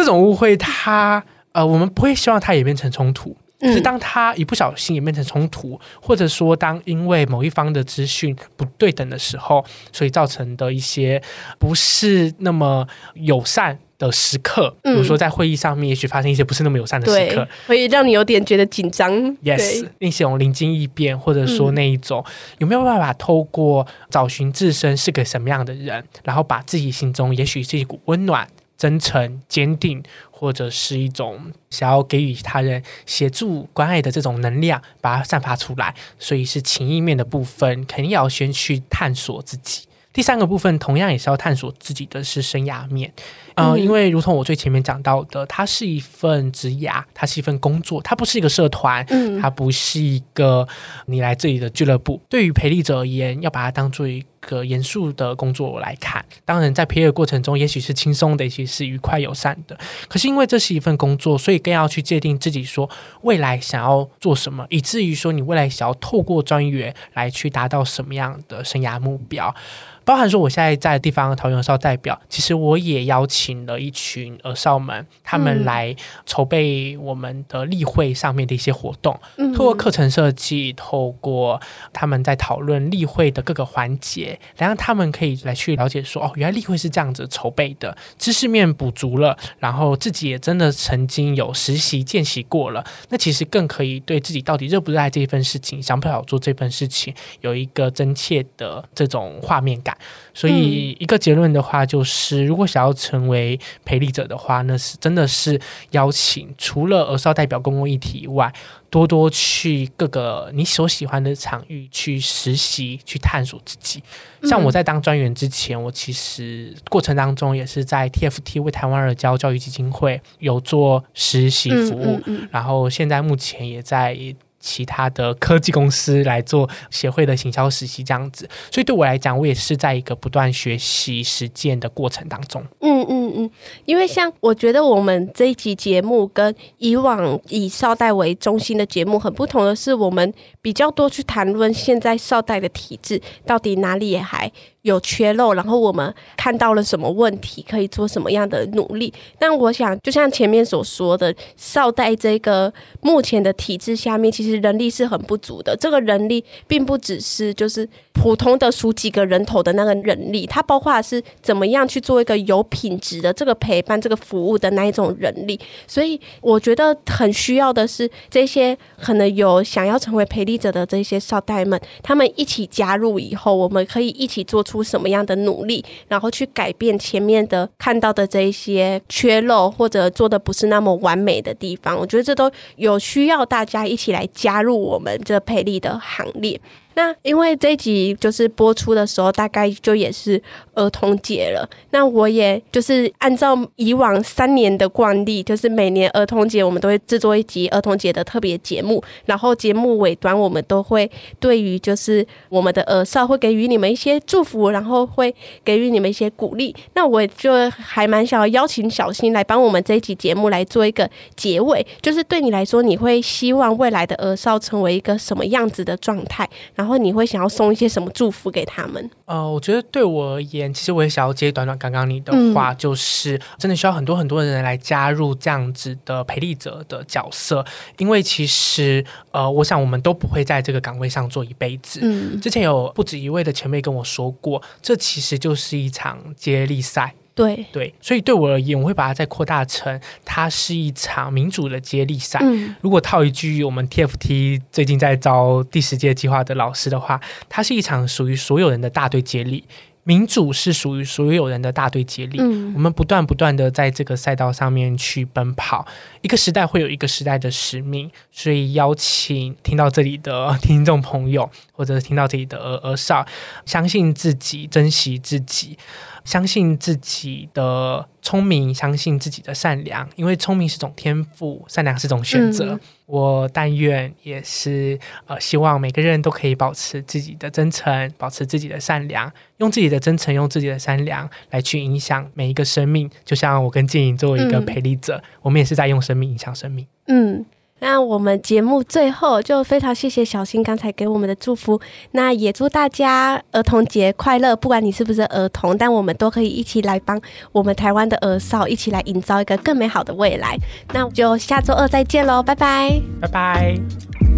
[0.00, 3.36] 这种误会它，它呃，我们不会希望它演变成冲突。
[3.62, 11.22] 是当他一不小心演变成冲突，或者说当因为某一方的资讯不对等的时候，所以造成的一些
[11.58, 13.78] 不是那么友善。
[14.00, 19.12] 的时刻，比如说在会议上面，也许发生一些不是那么友善的时刻，会让你有点觉得紧张。
[19.44, 28.48] Yes，那些灵机一变，或者说那一种、嗯、有没有办法透过找寻自身是个什么样的人，然后把自己心中也许是一股温暖、
[28.80, 35.94] 真诚、坚定，或者是一种想要给予他人协助、关爱的这种能量，把它散发出来。
[36.18, 39.82] 所以是情意面的部分，肯定要先去探索自己。
[40.14, 43.12] 第三个部分同样也是要探索自己的是生涯面，
[43.54, 49.04] 呃，因为如同我最前面讲到的，它是一份职涯，它是一份工作，它不是一个社团，
[49.40, 50.66] 它不是一个
[51.06, 52.20] 你来这里的俱乐部。
[52.28, 56.24] 对于培力者而言，要把它当做一个严肃的工作来看。
[56.44, 59.78] 当然，在培力的过程中，也许是轻松的，也许是愉快友善的。
[60.08, 62.88] 可是因为这是一份工作，所以更要去界定自己说
[63.22, 69.54] 未来想要做什么，以至于说你未来想要透过专员来去达到什么样的生涯目标。
[70.02, 75.94] 包含说，我现在在地方桃园儿少代表，其实我也邀请了一群儿少们，他们来
[76.26, 81.60] 筹备我们的例会上面的一些活动，嗯、透过课程设计，透过
[81.92, 99.96] 他们在讨论例会的各个环节，来让他们可以来去了解说，哦，原来例会是这样子筹备的，知识面补足了，然后自己也真的曾经有实习见习过了，那其实更可以对自己到底热不热爱这份事情，想不想做这份事情，有一个真切的这种画面感。
[100.32, 105.58] 所以一个结论的话，就是如果想要成为培力者的话，那是真的是
[105.92, 108.52] 邀请除了儿少代表公共议题以外，
[108.90, 114.02] 多多去各个你所喜欢的场域去实习、去探索自己。
[114.42, 122.20] 像我在当专员之前，我其实过程当中也是在 TFT 为台湾儿教教育基金会有做实习服务，
[122.50, 124.18] 然后现在目前也在。
[124.60, 132.62] 其他的科技公司来做协会的行销实习这样子，所以对我来讲，我也是在一个不断学习实践的过程当中。
[132.80, 133.50] 嗯嗯嗯，
[133.86, 144.50] 因为像我觉得我们这一集节目跟以往以少代为中心的节目很不同的是，我们比较多去谈论现在少代的体制到底哪里也还
[144.82, 149.12] 有缺漏，然后我们看到了什么问题，可以做什么样的努力？
[149.38, 155.76] 但我想，就像前面所说的，少代这个目前的体制下面，其实人力是很不足的。
[155.76, 165.58] 这个人力并不只是就是普通的数几个人头的那个人力，它包括是怎么样去做一个有品质的这个陪伴、这个服务的那一种人力。
[165.86, 181.98] 所以我觉得很需要的是这些可能有想要成为陪力者的这些少代们，他们一起加入以后，我们可以一起做出什么样的努力，然后去改变前面的看到的这一些缺漏或者做的不是那么完美的地方。
[181.98, 186.60] 我觉得这都有需要大家一起来加入我们这佩利的行列。
[187.00, 190.40] 那因为这一集就是播出的时候，大概就也是
[190.74, 191.66] 儿童节了。
[191.92, 199.02] 那我也就是按照以往三年的惯例，就是每年儿童节我们都会制作一集儿童节的特别节目。
[199.24, 205.34] 然后节目尾端我们都会对于就是我们的儿少会给予你们一些祝福，然后会
[205.64, 206.76] 给予你们一些鼓励。
[206.92, 216.46] 那我就还蛮想要邀请小新来帮我们这一集节目来做一个结尾，就是对你来说，你会希望未来的儿少成为一个什么样子的状态？
[216.74, 219.10] 然后你会想要送一些什么祝福给他们？
[219.24, 227.64] 呃，我觉得对我而言，其实我也想要接短短刚刚你的话，嗯、就是真的需要很多很多人来加入这样子的陪力者的角色，
[227.98, 232.00] 因为其实呃，我想我们都不会在这个岗位上做一辈子。
[232.02, 237.14] 嗯，之前有不止一位的前辈跟我说过，这其实就是一场接力赛。
[237.40, 242.38] 对对，所以对我而言，我会把它再扩大成，它是一场民主的接力赛。
[242.42, 249.64] 嗯，如果套一句我们 TFT 最近在招第十届计划的老师的话，它是一场属于所有人的大队接力。
[250.02, 255.86] 民主是属于所有人的大队接力，嗯，我们不断不断的在这个赛道上面去奔跑。
[256.22, 261.48] 一个时代会有一个时代的使命，所以邀请听到这里的 听众朋友，
[261.80, 263.26] 或者是听到自己的儿儿少，
[263.64, 265.78] 相信自己，珍惜自己。
[266.26, 272.74] 相信自己的聪明，相信自己的善良，因为聪明是种天赋，善良是种选择。
[272.74, 283.10] 嗯、我但愿也是呃，希望每个人都可以保持自己的真诚，保持自己的善良，用自己的真诚，用自己的善良来去影响每一个生命。
[283.24, 286.86] 就像我跟静莹作为一个陪力者，嗯、我们也是在用生命影响生命。
[287.06, 287.46] 嗯。
[287.80, 291.80] 那我们节目最后就非常谢谢小新刚才给我们的祝福，
[292.12, 294.54] 那也祝大家儿童节快乐！
[294.54, 297.20] 不管你是不是儿童，但我们都可以一起来帮
[297.52, 300.56] 我们台湾的儿少一起来营造一个更美好的未来。
[300.92, 304.29] 那就下周二再见喽，拜拜，拜拜。